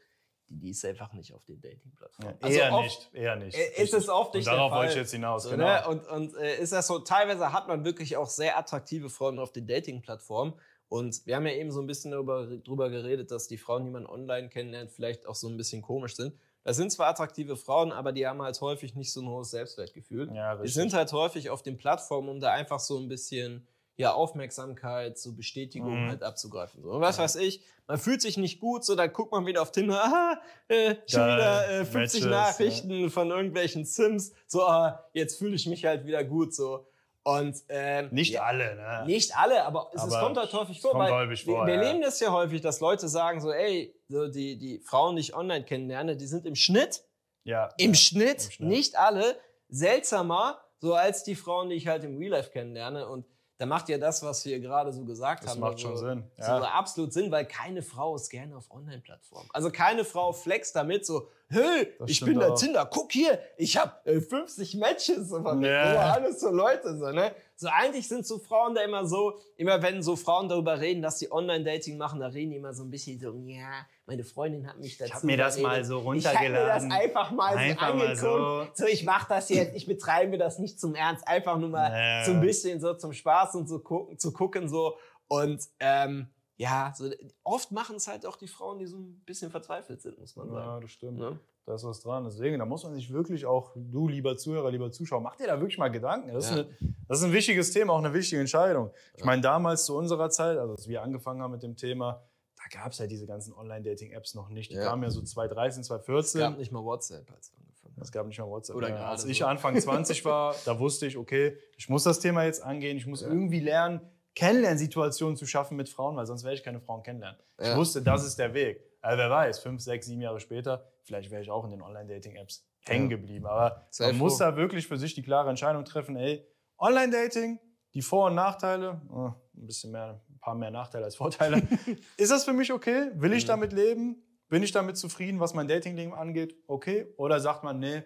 die, 0.49 0.59
die 0.59 0.71
ist 0.71 0.83
einfach 0.87 1.13
nicht 1.13 1.35
auf 1.35 1.45
den 1.45 1.61
Dating-Plattformen. 1.61 2.39
Also 2.41 2.59
eher 2.59 2.73
oft- 2.73 2.83
nicht, 2.85 3.11
eher 3.15 3.37
nicht. 3.37 3.55
Äh, 3.59 3.83
Ist 3.83 3.93
es 3.93 4.09
oft 4.09 4.33
Und 4.33 4.39
nicht 4.39 4.47
darauf 4.49 4.71
der 4.71 4.71
Fall. 4.71 4.79
wollte 4.79 4.93
ich 4.93 4.99
jetzt 4.99 5.11
hinaus, 5.13 5.43
So, 5.43 5.51
genau. 5.51 5.67
ne? 5.67 5.87
Und, 5.89 6.07
und 6.07 6.37
äh, 6.37 6.59
ist 6.59 6.73
das 6.73 6.87
so, 6.87 7.01
teilweise 7.01 7.53
hat 7.53 7.69
man 7.69 7.85
wirklich 7.85 8.17
auch 8.17 8.29
sehr 8.31 8.57
attraktive 8.57 9.11
Frauen 9.11 9.39
auf 9.39 9.53
den 9.53 9.67
Dating-Plattformen. 9.67 10.55
Und 10.89 11.27
wir 11.27 11.37
haben 11.37 11.45
ja 11.47 11.53
eben 11.53 11.71
so 11.71 11.83
ein 11.83 11.87
bisschen 11.87 12.13
darüber, 12.13 12.47
drüber 12.47 12.89
geredet, 12.89 13.31
dass 13.31 13.47
die 13.47 13.59
Frauen, 13.59 13.85
die 13.85 13.91
man 13.91 14.07
online 14.07 14.49
kennenlernt, 14.49 14.91
vielleicht 14.91 15.27
auch 15.27 15.35
so 15.35 15.47
ein 15.49 15.59
bisschen 15.59 15.83
komisch 15.83 16.17
sind. 16.17 16.33
Das 16.69 16.77
sind 16.77 16.93
zwar 16.93 17.07
attraktive 17.09 17.57
Frauen, 17.57 17.93
aber 17.93 18.13
die 18.13 18.27
haben 18.27 18.43
halt 18.43 18.61
häufig 18.61 18.95
nicht 18.95 19.11
so 19.11 19.23
ein 19.23 19.29
hohes 19.29 19.53
Selbstwertgefühl. 19.53 20.31
Ja, 20.35 20.55
Die 20.57 20.69
sind 20.69 20.93
halt 20.93 21.11
häufig 21.13 21.49
auf 21.49 21.63
den 21.63 21.79
Plattformen, 21.79 22.29
um 22.29 22.41
da 22.41 22.53
einfach 22.53 22.79
so 22.79 22.99
ein 22.99 23.09
bisschen 23.09 23.67
ja, 23.97 24.13
Aufmerksamkeit, 24.13 25.17
so 25.19 25.33
Bestätigung 25.35 26.05
Mhm. 26.05 26.09
halt 26.11 26.23
abzugreifen. 26.23 26.83
So. 26.83 26.91
Und 26.91 27.01
was 27.01 27.17
weiß 27.19 27.37
ich, 27.37 27.63
man 27.87 27.97
fühlt 27.97 28.21
sich 28.21 28.37
nicht 28.37 28.61
gut, 28.61 28.85
so 28.85 28.97
dann 28.97 29.11
guckt 29.15 29.33
man 29.33 29.47
wieder 29.47 29.63
auf 29.63 29.73
Tinder, 29.73 29.95
aha, 30.05 30.39
äh, 30.69 30.97
schon 31.07 31.21
Geil, 31.21 31.37
wieder 31.39 31.71
äh, 31.71 31.85
50 31.87 31.95
Matches, 32.25 32.27
Nachrichten 32.27 33.11
von 33.11 33.31
irgendwelchen 33.31 33.87
Sims, 33.87 34.35
so, 34.47 34.63
ah, 34.67 35.03
jetzt 35.15 35.39
fühle 35.39 35.57
ich 35.57 35.65
mich 35.67 35.87
halt 35.87 36.05
wieder 36.05 36.23
gut, 36.23 36.55
so. 36.55 36.87
Und 37.23 37.57
ähm, 37.71 38.09
nicht 38.11 38.35
ja, 38.35 38.43
alle, 38.43 38.77
ne? 38.77 39.05
nicht 39.07 39.35
alle, 39.37 39.65
aber 39.65 39.91
es, 39.95 40.03
es 40.05 40.13
Aber 40.13 40.23
kommt 40.23 40.37
halt 40.37 40.53
häufig 40.53 40.77
es 40.77 40.83
vor. 40.83 40.99
weil 40.99 41.13
häufig 41.13 41.45
vor, 41.47 41.67
wir 41.67 41.81
wir 41.81 41.95
ja. 41.95 42.01
das 42.01 42.21
ja 42.21 42.31
häufig, 42.31 42.61
dass 42.61 42.81
Leute 42.81 43.09
sagen 43.09 43.41
so, 43.41 43.53
ey, 43.53 43.95
so 44.09 44.29
die, 44.29 44.57
die 44.59 44.81
Frauen, 44.81 45.17
die 45.17 45.21
ich 45.21 45.35
online 45.35 45.65
kennenlerne, 45.65 46.17
die 46.17 46.27
sind 46.27 46.47
im 46.47 46.55
Schnitt 46.55 47.03
Ja, 47.45 47.69
im, 47.79 47.91
ja, 47.93 47.95
Schnitt, 47.97 48.45
im 48.47 48.51
Schnitt. 48.51 48.69
nicht 48.69 48.99
alle, 48.99 49.37
seltsamer, 49.69 50.61
so 50.81 50.95
als 50.95 51.25
die 51.25 51.35
Frauen, 51.35 51.69
die 51.71 51.77
ich 51.77 51.87
halt 51.89 52.05
im 52.05 52.17
Real 52.19 52.31
Life 52.33 52.51
kennenlerne. 52.51 53.09
Und 53.09 53.27
da 53.59 53.67
macht 53.67 53.89
ja 53.89 53.99
das, 53.99 54.23
was 54.23 54.45
wir 54.45 54.61
gerade 54.61 54.93
so 54.93 55.05
gesagt 55.05 55.43
Das 55.45 55.51
haben, 55.51 55.61
macht 55.61 55.73
also 55.75 55.89
schon 55.89 55.97
Sinn. 55.99 56.25
So 56.37 56.43
Ja. 56.43 56.59
absolut 56.61 57.13
Sinn, 57.13 57.31
weil 57.33 57.45
keine 57.45 57.83
Frau 57.83 58.15
ist 58.15 58.31
gerne 58.31 58.57
auf 58.57 58.71
Online-Plattformen. 58.71 59.49
Also 59.53 59.71
keine 59.71 60.05
Frau 60.05 60.33
flext 60.33 60.77
damit 60.77 61.05
so, 61.05 61.29
hey, 61.49 61.93
Das 61.99 62.09
ich 62.11 62.21
bin 62.21 62.39
der. 62.39 62.55
Tinder, 62.55 62.87
guck 62.87 63.11
hier, 63.13 63.41
ich 63.57 63.77
habe 63.77 63.93
äh, 64.09 64.21
50 64.21 64.75
Matches. 64.77 65.29
So, 65.29 65.39
Ja. 65.39 65.93
ja. 65.93 66.11
alles 66.13 66.41
so 66.41 66.51
Leute, 66.51 66.97
so, 66.97 67.11
ne? 67.11 67.35
So 67.61 67.67
eigentlich 67.73 68.07
sind 68.07 68.25
so 68.25 68.39
Frauen 68.39 68.77
da 68.77 68.83
immer 68.83 69.05
so, 69.05 69.41
immer 69.57 69.83
wenn 69.83 70.01
so 70.01 70.15
Frauen 70.15 70.49
darüber 70.49 70.79
reden, 70.81 71.03
dass 71.03 71.19
sie 71.19 71.33
Online-Dating 71.33 71.99
machen, 71.99 72.21
da 72.21 72.29
reden 72.29 72.53
die 72.53 72.57
immer 72.57 72.73
so 72.73 72.85
ein 72.85 72.91
bisschen 72.91 73.19
so, 73.19 73.35
ja, 73.47 73.85
meine 74.07 74.23
Freundin 74.23 74.65
hat 74.69 74.79
mich 74.79 74.97
dazu 74.97 75.13
hab 75.15 75.25
mir 75.25 75.37
das 75.37 75.59
überredet. 75.59 75.79
mal 75.81 75.85
so 75.85 76.13
Ich 76.15 76.25
hab 76.25 76.41
mir 76.41 76.53
das 76.53 76.83
runtergeladen. 76.85 76.93
einfach 76.93 77.31
mal 77.33 77.57
Einfach 77.57 77.89
so 77.89 77.93
angeguckt. 77.95 78.77
so. 78.77 78.85
So. 78.85 78.87
ich 78.87 79.05
mach 79.05 79.27
das 79.27 79.49
jetzt, 79.49 79.75
ich 79.75 79.87
betreibe 79.87 80.39
das 80.39 80.61
nicht 80.61 80.79
zum 80.79 80.95
Ernst, 80.95 81.27
einfach 81.27 81.59
nur 81.59 81.69
mal 81.69 81.91
Ja. 81.91 82.25
so 82.25 82.31
ein 82.31 82.41
bisschen 82.41 82.81
so 82.81 82.95
zum 82.95 83.13
Spaß 83.13 83.57
und 83.57 83.69
so 83.69 83.81
gucken, 83.81 84.17
zu 84.21 84.33
gucken 84.33 84.69
so. 84.69 84.97
Und 85.27 85.61
ähm, 85.81 86.29
ja, 86.61 86.93
so, 86.95 87.09
oft 87.45 87.71
machen 87.73 87.97
es 87.97 88.09
halt 88.09 88.27
auch 88.27 88.37
die 88.37 88.49
Frauen, 88.49 88.79
die 88.81 88.87
so 88.87 88.97
ein 88.99 89.23
bisschen 89.25 89.51
verzweifelt 89.51 90.03
sind, 90.03 90.19
muss 90.19 90.35
man 90.37 90.49
Ja, 90.49 90.55
sagen. 90.55 90.81
das 90.83 90.91
stimmt. 90.91 91.19
Ne? 91.19 91.39
Da 91.65 91.75
ist 91.75 91.85
was 91.85 92.01
dran. 92.01 92.25
Deswegen, 92.25 92.59
da 92.59 92.65
muss 92.67 92.83
man 92.83 92.95
sich 92.95 93.13
wirklich 93.13 93.47
auch, 93.47 93.73
du 93.77 94.09
lieber 94.09 94.37
Zuhörer, 94.37 94.71
lieber 94.71 94.91
Zuschauer, 94.91 95.21
mach 95.21 95.37
dir 95.37 95.47
da 95.47 95.61
wirklich 95.61 95.79
mal 95.79 95.89
Gedanken. 95.89 96.33
Das, 96.33 96.51
Ja. 96.51 96.57
ist, 96.63 96.67
eine, 96.81 96.95
das 97.09 97.19
ist 97.21 97.25
ein 97.25 97.33
wichtiges 97.33 97.71
Thema, 97.71 97.93
auch 97.93 97.99
eine 97.99 98.13
wichtige 98.13 98.41
Entscheidung. 98.41 98.91
Ich 99.17 99.25
meine, 99.25 99.41
damals 99.43 99.85
zu 99.85 99.97
unserer 99.97 100.31
Zeit, 100.31 100.59
also 100.59 100.73
als 100.73 100.89
wir 100.89 101.03
angefangen 101.03 101.41
haben 101.43 101.53
mit 101.53 101.63
dem 101.63 101.77
Thema, 101.77 102.23
da 102.57 102.65
gab 102.81 102.91
es 102.93 102.99
ja 102.99 103.07
diese 103.07 103.27
ganzen 103.27 103.53
Online-Dating-Apps 103.55 104.35
noch 104.35 104.49
nicht. 104.49 104.73
Die 104.73 104.77
Ja. 104.77 104.85
kamen 104.87 105.03
ja 105.05 105.11
so 105.11 105.23
2013, 105.23 105.83
Es 105.83 105.87
2014. 105.89 106.41
gab 106.41 106.59
nicht 106.59 106.73
mal 106.73 106.83
WhatsApp, 106.83 107.31
als 107.31 107.53
wir 107.53 107.59
angefangen 107.61 107.95
haben. 107.97 108.03
Es 108.03 108.11
gab 108.13 108.27
nicht 108.27 108.39
mal 108.41 108.49
WhatsApp. 108.49 108.75
Oder 108.77 108.89
gerade 108.91 109.05
Als 109.11 109.25
ich 109.27 109.39
so. 109.39 109.45
Anfang 109.47 109.79
20 109.79 110.25
war, 110.25 110.55
da 110.65 110.81
wusste 110.81 111.07
ich, 111.07 111.17
okay, 111.17 111.57
ich 111.77 111.89
muss 111.89 112.03
das 112.03 112.19
Thema 112.19 112.43
jetzt 112.45 112.63
angehen. 112.65 112.97
Ich 112.97 113.07
muss 113.07 113.21
Ja. 113.21 113.29
irgendwie 113.29 113.61
lernen, 113.61 114.01
Kennenlernsituationen 114.39 115.37
zu 115.37 115.47
schaffen 115.47 115.77
mit 115.77 115.89
Frauen, 115.89 116.17
weil 116.17 116.27
sonst 116.27 116.45
werde 116.45 116.55
ich 116.57 116.63
keine 116.63 116.81
Frauen 116.81 117.03
kennenlernen. 117.03 117.41
Ich 117.61 117.67
Ja. 117.67 117.77
wusste, 117.77 118.03
das 118.03 118.25
ist 118.25 118.39
der 118.39 118.55
Weg. 118.55 118.83
Also 119.01 119.19
wer 119.19 119.31
weiß, 119.31 119.59
fünf, 119.61 119.81
sechs, 119.83 120.07
sieben 120.07 120.23
Jahre 120.23 120.41
später, 120.41 120.87
vielleicht 121.03 121.31
wäre 121.31 121.43
ich 121.43 121.51
auch 121.51 121.65
in 121.65 121.71
den 121.71 121.83
Online-Dating-Apps 121.83 122.67
hängen 122.81 123.09
geblieben. 123.09 123.47
Aber 123.47 123.87
Sei 123.91 124.09
man 124.09 124.19
muss 124.19 124.39
froh. 124.39 124.45
da 124.51 124.57
wirklich 124.57 124.87
für 124.87 124.97
sich 124.97 125.15
die 125.15 125.23
klare 125.23 125.49
Entscheidung 125.51 125.85
treffen, 125.85 126.17
ey, 126.17 126.47
Online-Dating, 126.79 127.59
die 127.95 128.03
Vor- 128.03 128.27
und 128.27 128.35
Nachteile, 128.35 129.01
äh, 129.11 129.59
ein 129.61 129.67
bisschen 129.67 129.91
mehr, 129.93 130.21
ein 130.31 130.39
paar 130.41 130.55
mehr 130.55 130.71
Nachteile 130.71 131.05
als 131.05 131.17
Vorteile. 131.17 131.63
ist 132.17 132.31
das 132.31 132.45
für 132.45 132.53
mich 132.53 132.73
okay? 132.73 133.11
Will 133.15 133.33
ich 133.33 133.45
Mhm. 133.45 133.49
damit 133.49 133.73
leben? 133.73 134.23
Bin 134.49 134.63
ich 134.63 134.73
damit 134.73 134.97
zufrieden, 134.97 135.41
was 135.41 135.53
mein 135.55 135.69
Datingleben 135.69 136.15
angeht? 136.15 136.57
Okay. 136.67 137.07
Oder 137.17 137.41
sagt 137.41 137.65
man, 137.65 137.79
nee, 137.81 138.03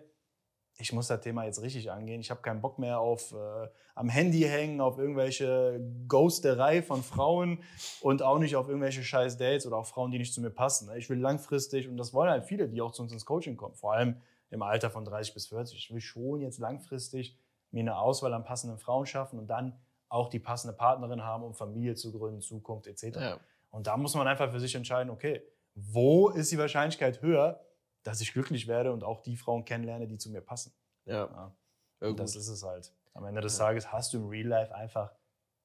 ich 0.79 0.93
muss 0.93 1.07
das 1.07 1.21
Thema 1.21 1.45
jetzt 1.45 1.63
richtig 1.63 1.91
angehen. 1.91 2.21
Ich 2.21 2.31
habe 2.31 2.41
keinen 2.43 2.61
Bock 2.61 2.79
mehr 2.79 2.99
auf 2.99 3.33
äh, 3.33 3.69
am 3.95 4.09
Handy 4.09 4.41
hängen, 4.41 4.81
auf 4.81 4.99
irgendwelche 4.99 5.81
Ghosterei 6.09 6.83
von 6.83 7.03
Frauen 7.03 7.63
und 8.01 8.23
auch 8.23 8.39
nicht 8.39 8.57
auf 8.57 8.69
irgendwelche 8.69 9.03
scheiß 9.03 9.37
Dates 9.37 9.67
oder 9.67 9.77
auch 9.77 9.87
Frauen, 9.87 10.11
die 10.11 10.19
nicht 10.19 10.35
zu 10.35 10.41
mir 10.41 10.51
passen. 10.51 10.91
Ich 10.97 11.09
will 11.11 11.19
langfristig, 11.19 11.89
und 11.89 11.97
das 11.97 12.13
wollen 12.15 12.31
halt 12.31 12.45
viele, 12.45 12.69
die 12.69 12.81
auch 12.81 12.93
zu 12.93 13.03
uns 13.03 13.13
ins 13.13 13.27
Coaching 13.27 13.57
kommen, 13.57 13.75
vor 13.75 13.93
allem 13.93 14.17
im 14.51 14.63
Alter 14.63 14.91
von 14.91 15.05
30 15.05 15.35
bis 15.35 15.47
40. 15.47 15.79
Ich 15.79 15.93
will 15.93 16.01
schon 16.01 16.41
jetzt 16.41 16.59
langfristig 16.59 17.39
mir 17.71 17.81
eine 17.81 17.99
Auswahl 17.99 18.35
an 18.35 18.45
passenden 18.45 18.79
Frauen 18.79 19.07
schaffen 19.07 19.39
und 19.39 19.49
dann 19.49 19.79
auch 20.09 20.29
die 20.29 20.39
passende 20.39 20.77
Partnerin 20.77 21.23
haben, 21.23 21.43
um 21.43 21.55
Familie 21.55 21.95
zu 21.95 22.13
gründen, 22.13 22.41
Zukunft 22.41 22.87
etc. 22.87 23.17
Ja. 23.17 23.41
Und 23.71 23.87
da 23.87 23.97
muss 23.97 24.15
man 24.15 24.27
einfach 24.27 24.51
für 24.51 24.61
sich 24.61 24.75
entscheiden, 24.75 25.11
okay, 25.11 25.43
wo 25.75 26.29
ist 26.29 26.53
die 26.53 26.59
Wahrscheinlichkeit 26.59 27.23
höher, 27.23 27.61
dass 28.03 28.21
ich 28.21 28.33
glücklich 28.33 28.67
werde 28.69 28.93
und 28.93 29.05
auch 29.05 29.21
die 29.23 29.37
Frauen 29.37 29.65
kennenlerne, 29.65 30.07
die 30.07 30.19
zu 30.19 30.31
mir 30.31 30.41
passen. 30.41 30.73
Ja. 31.05 31.27
Ja. 31.27 31.57
Ja, 32.01 32.09
Und 32.09 32.19
das 32.19 32.35
ist 32.37 32.49
es 32.49 32.63
halt. 32.65 32.93
Am 33.15 33.25
Ende 33.25 33.41
des. 33.41 33.57
Tages 33.59 33.93
hast 33.93 34.13
du 34.13 34.19
im 34.19 34.29
Real 34.29 34.47
Life 34.49 34.75
einfach 34.75 35.13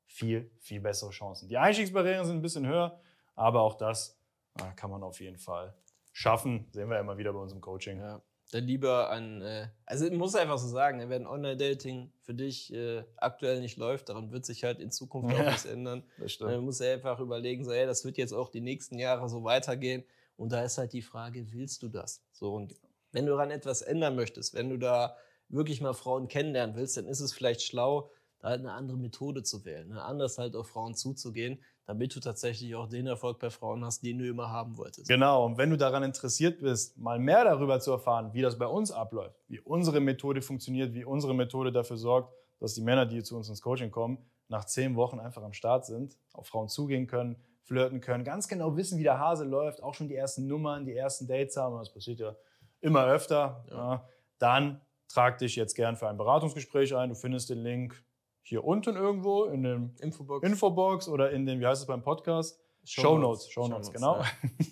viel, 0.06 0.52
viel 0.60 0.80
bessere 0.82 1.10
Chancen. 1.12 1.48
Die 1.50 1.58
Einstiegsbarrieren 1.58 2.26
sind 2.26 2.38
ein 2.38 2.42
bisschen 2.42 2.68
höher, 2.68 3.00
aber 3.36 3.62
auch 3.62 3.76
das 3.76 4.20
äh, 4.60 4.64
kann 4.76 4.92
man 4.92 5.04
auf 5.04 5.20
jeden 5.20 5.38
Fall 5.38 5.74
schaffen. 6.12 6.68
Sehen 6.72 6.90
wir 6.90 7.00
immer 7.00 7.18
wieder 7.18 7.34
bei 7.34 7.40
uns 7.40 7.54
im 7.54 7.62
Coaching. 7.62 8.00
Ja. 8.00 8.22
Dann 8.52 8.64
lieber 8.64 9.10
ein, 9.10 9.42
äh, 9.42 9.68
also 9.86 10.06
ich 10.06 10.14
muss 10.14 10.36
einfach 10.36 10.58
so 10.58 10.68
sagen, 10.68 11.00
ne, 11.00 11.10
wenn 11.10 11.28
Online-Dating 11.28 12.14
für 12.22 12.34
dich 12.34 12.72
äh, 12.74 13.04
aktuell 13.18 13.60
nicht 13.60 13.78
läuft, 13.78 14.10
daran 14.10 14.32
wird 14.32 14.46
sich 14.46 14.64
halt 14.64 14.80
in 14.80 14.90
Zukunft 14.92 15.34
auch 15.36 15.40
Ja. 15.44 15.46
nichts 15.50 15.66
ändern. 15.66 16.04
Das 16.18 16.40
Man 16.40 16.62
muss 16.62 16.80
einfach 16.82 17.20
überlegen, 17.20 17.66
so, 17.66 17.72
ey, 17.72 17.86
das 17.86 18.06
wird 18.06 18.18
jetzt 18.18 18.32
auch 18.34 18.50
die 18.50 18.62
nächsten 18.62 19.00
Jahre 19.00 19.28
so 19.28 19.44
weitergehen. 19.44 20.06
Und 20.38 20.52
da 20.52 20.64
ist 20.64 20.78
halt 20.78 20.94
die 20.94 21.02
Frage, 21.02 21.52
willst 21.52 21.84
du 21.84 21.90
das? 21.90 22.24
So, 22.32 22.54
und 22.54 22.76
wenn 23.12 23.26
du 23.26 23.34
daran 23.34 23.52
etwas 23.52 23.82
ändern 23.82 24.16
möchtest, 24.16 24.54
wenn 24.54 24.70
du 24.70 24.78
da 24.78 25.18
wirklich 25.50 25.82
mal 25.82 25.94
Frauen 25.94 26.28
kennenlernen 26.28 26.76
willst, 26.76 26.98
dann 26.98 27.08
ist 27.08 27.20
es 27.20 27.34
vielleicht 27.34 27.62
schlau, 27.62 28.12
da 28.40 28.50
halt 28.50 28.60
eine 28.60 28.74
andere 28.74 28.98
Methode 28.98 29.44
zu 29.44 29.66
wählen, 29.66 29.90
ne? 29.90 30.04
anders 30.04 30.38
halt 30.38 30.56
auf 30.56 30.68
Frauen 30.68 30.94
zuzugehen, 30.94 31.60
damit 31.86 32.16
du 32.16 32.20
tatsächlich 32.20 32.76
auch 32.76 32.88
den 32.88 33.08
Erfolg 33.08 33.40
bei 33.40 33.50
Frauen 33.50 33.84
hast, 33.84 34.04
den 34.04 34.20
du 34.20 34.28
immer 34.28 34.50
haben 34.50 34.78
wolltest. 34.78 35.08
Genau, 35.08 35.46
und 35.46 35.58
wenn 35.58 35.70
du 35.70 35.78
daran 35.78 36.04
interessiert 36.04 36.60
bist, 36.60 36.98
mal 36.98 37.18
mehr 37.18 37.46
darüber 37.46 37.80
zu 37.80 37.92
erfahren, 37.92 38.34
wie 38.34 38.42
das 38.42 38.58
bei 38.58 38.68
uns 38.68 38.92
abläuft, 38.92 39.40
wie 39.48 39.60
unsere 39.60 40.00
Methode 40.00 40.42
funktioniert, 40.42 40.94
wie 40.94 41.06
unsere 41.06 41.34
Methode 41.34 41.72
dafür 41.72 41.98
sorgt, 41.98 42.34
dass 42.60 42.74
die 42.74 42.82
Männer, 42.82 43.06
die 43.06 43.24
zu 43.24 43.38
uns 43.38 43.50
ins 43.50 43.62
Coaching 43.62 43.90
kommen, 43.90 44.18
nach 44.50 44.66
zehn 44.66 44.96
Wochen 44.96 45.20
einfach 45.20 45.44
am 45.44 45.54
Start 45.54 45.86
sind, 45.86 46.18
auf 46.34 46.48
Frauen 46.48 46.68
zugehen 46.68 47.08
können, 47.08 47.38
flirten 47.68 48.02
können, 48.02 48.24
ganz 48.24 48.48
genau 48.48 48.76
wissen, 48.78 48.98
wie 48.98 49.04
der 49.04 49.20
Hase 49.20 49.44
läuft, 49.44 49.84
auch 49.84 49.94
schon 49.94 50.08
die 50.08 50.16
ersten 50.16 50.48
Nummern, 50.48 50.86
die 50.86 50.96
ersten 50.96 51.28
Dates 51.28 51.58
haben, 51.58 51.78
das 51.78 51.92
passiert 51.94 52.20
ja 52.20 52.36
immer 52.82 53.06
öfter, 53.06 53.64
Ja. 53.70 53.76
ja. 53.76 54.08
dann 54.40 54.82
trag 55.10 55.38
dich 55.38 55.56
jetzt 55.56 55.76
gern 55.76 55.96
für 55.96 56.08
ein 56.08 56.18
Beratungsgespräch 56.18 56.96
ein. 56.96 57.10
Du 57.10 57.16
findest 57.16 57.50
den 57.50 57.60
Link 57.60 58.04
hier 58.42 58.64
unten 58.64 58.96
irgendwo 58.96 59.46
in 59.46 59.64
dem 59.64 59.96
Infobox. 60.00 60.46
Infobox 60.48 61.08
oder 61.10 61.32
in 61.32 61.46
den, 61.46 61.60
wie 61.60 61.66
heißt 61.68 61.82
es 61.82 61.88
beim 61.88 62.02
Podcast? 62.02 62.60
Shownotes, 62.84 63.50
Shownotes, 63.50 63.92
Shownotes, 63.92 63.92
genau. 63.94 64.24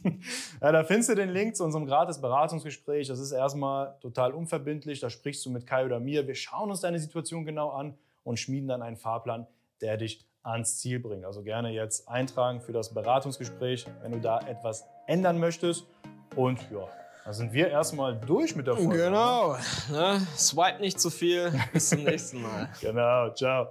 Ja. 0.62 0.71
da 0.71 0.84
findest 0.86 1.10
du 1.10 1.15
den 1.15 1.29
Link 1.29 1.55
zu 1.58 1.65
unserem 1.65 1.86
gratis 1.86 2.21
Beratungsgespräch. 2.21 3.08
Das 3.10 3.19
ist 3.19 3.34
erstmal 3.34 3.97
total 3.99 4.34
unverbindlich. 4.34 5.01
Da 5.01 5.10
sprichst 5.10 5.45
du 5.45 5.49
mit 5.49 5.67
Kai 5.67 5.86
oder 5.86 5.99
mir. 5.99 6.25
Wir 6.25 6.36
schauen 6.36 6.69
uns 6.69 6.79
deine 6.81 6.99
Situation 6.99 7.43
genau 7.43 7.71
an 7.71 7.97
und 8.23 8.39
schmieden 8.39 8.69
dann 8.69 8.81
einen 8.81 8.95
Fahrplan, 8.95 9.47
der 9.81 9.97
dich 9.97 10.25
ans 10.45 10.77
Ziel 10.77 10.99
bringt. 10.99 11.25
Also 11.25 11.41
gerne 11.41 11.69
jetzt 11.71 12.08
eintragen 12.08 12.62
für 12.62 12.71
das 12.71 12.93
Beratungsgespräch, 12.93 13.88
wenn 14.01 14.12
du 14.12 14.19
da 14.19 14.39
etwas 14.47 14.86
ändern 15.08 15.39
möchtest. 15.39 15.86
Und 16.36 16.60
ja, 16.71 16.88
da 17.25 17.34
sind 17.34 17.53
wir 17.53 17.69
erstmal 17.69 18.15
durch 18.15 18.55
mit 18.55 18.67
der 18.67 18.75
Folge. 18.75 18.97
Genau. 18.97 19.58
Ne? 19.91 20.21
Swipe 20.38 20.79
nicht 20.79 20.99
zu 20.99 21.10
viel. 21.10 21.51
Bis 21.73 21.89
zum 21.89 22.03
nächsten 22.03 22.41
Mal. 22.41 22.69
Genau, 22.81 23.29
ciao. 23.31 23.69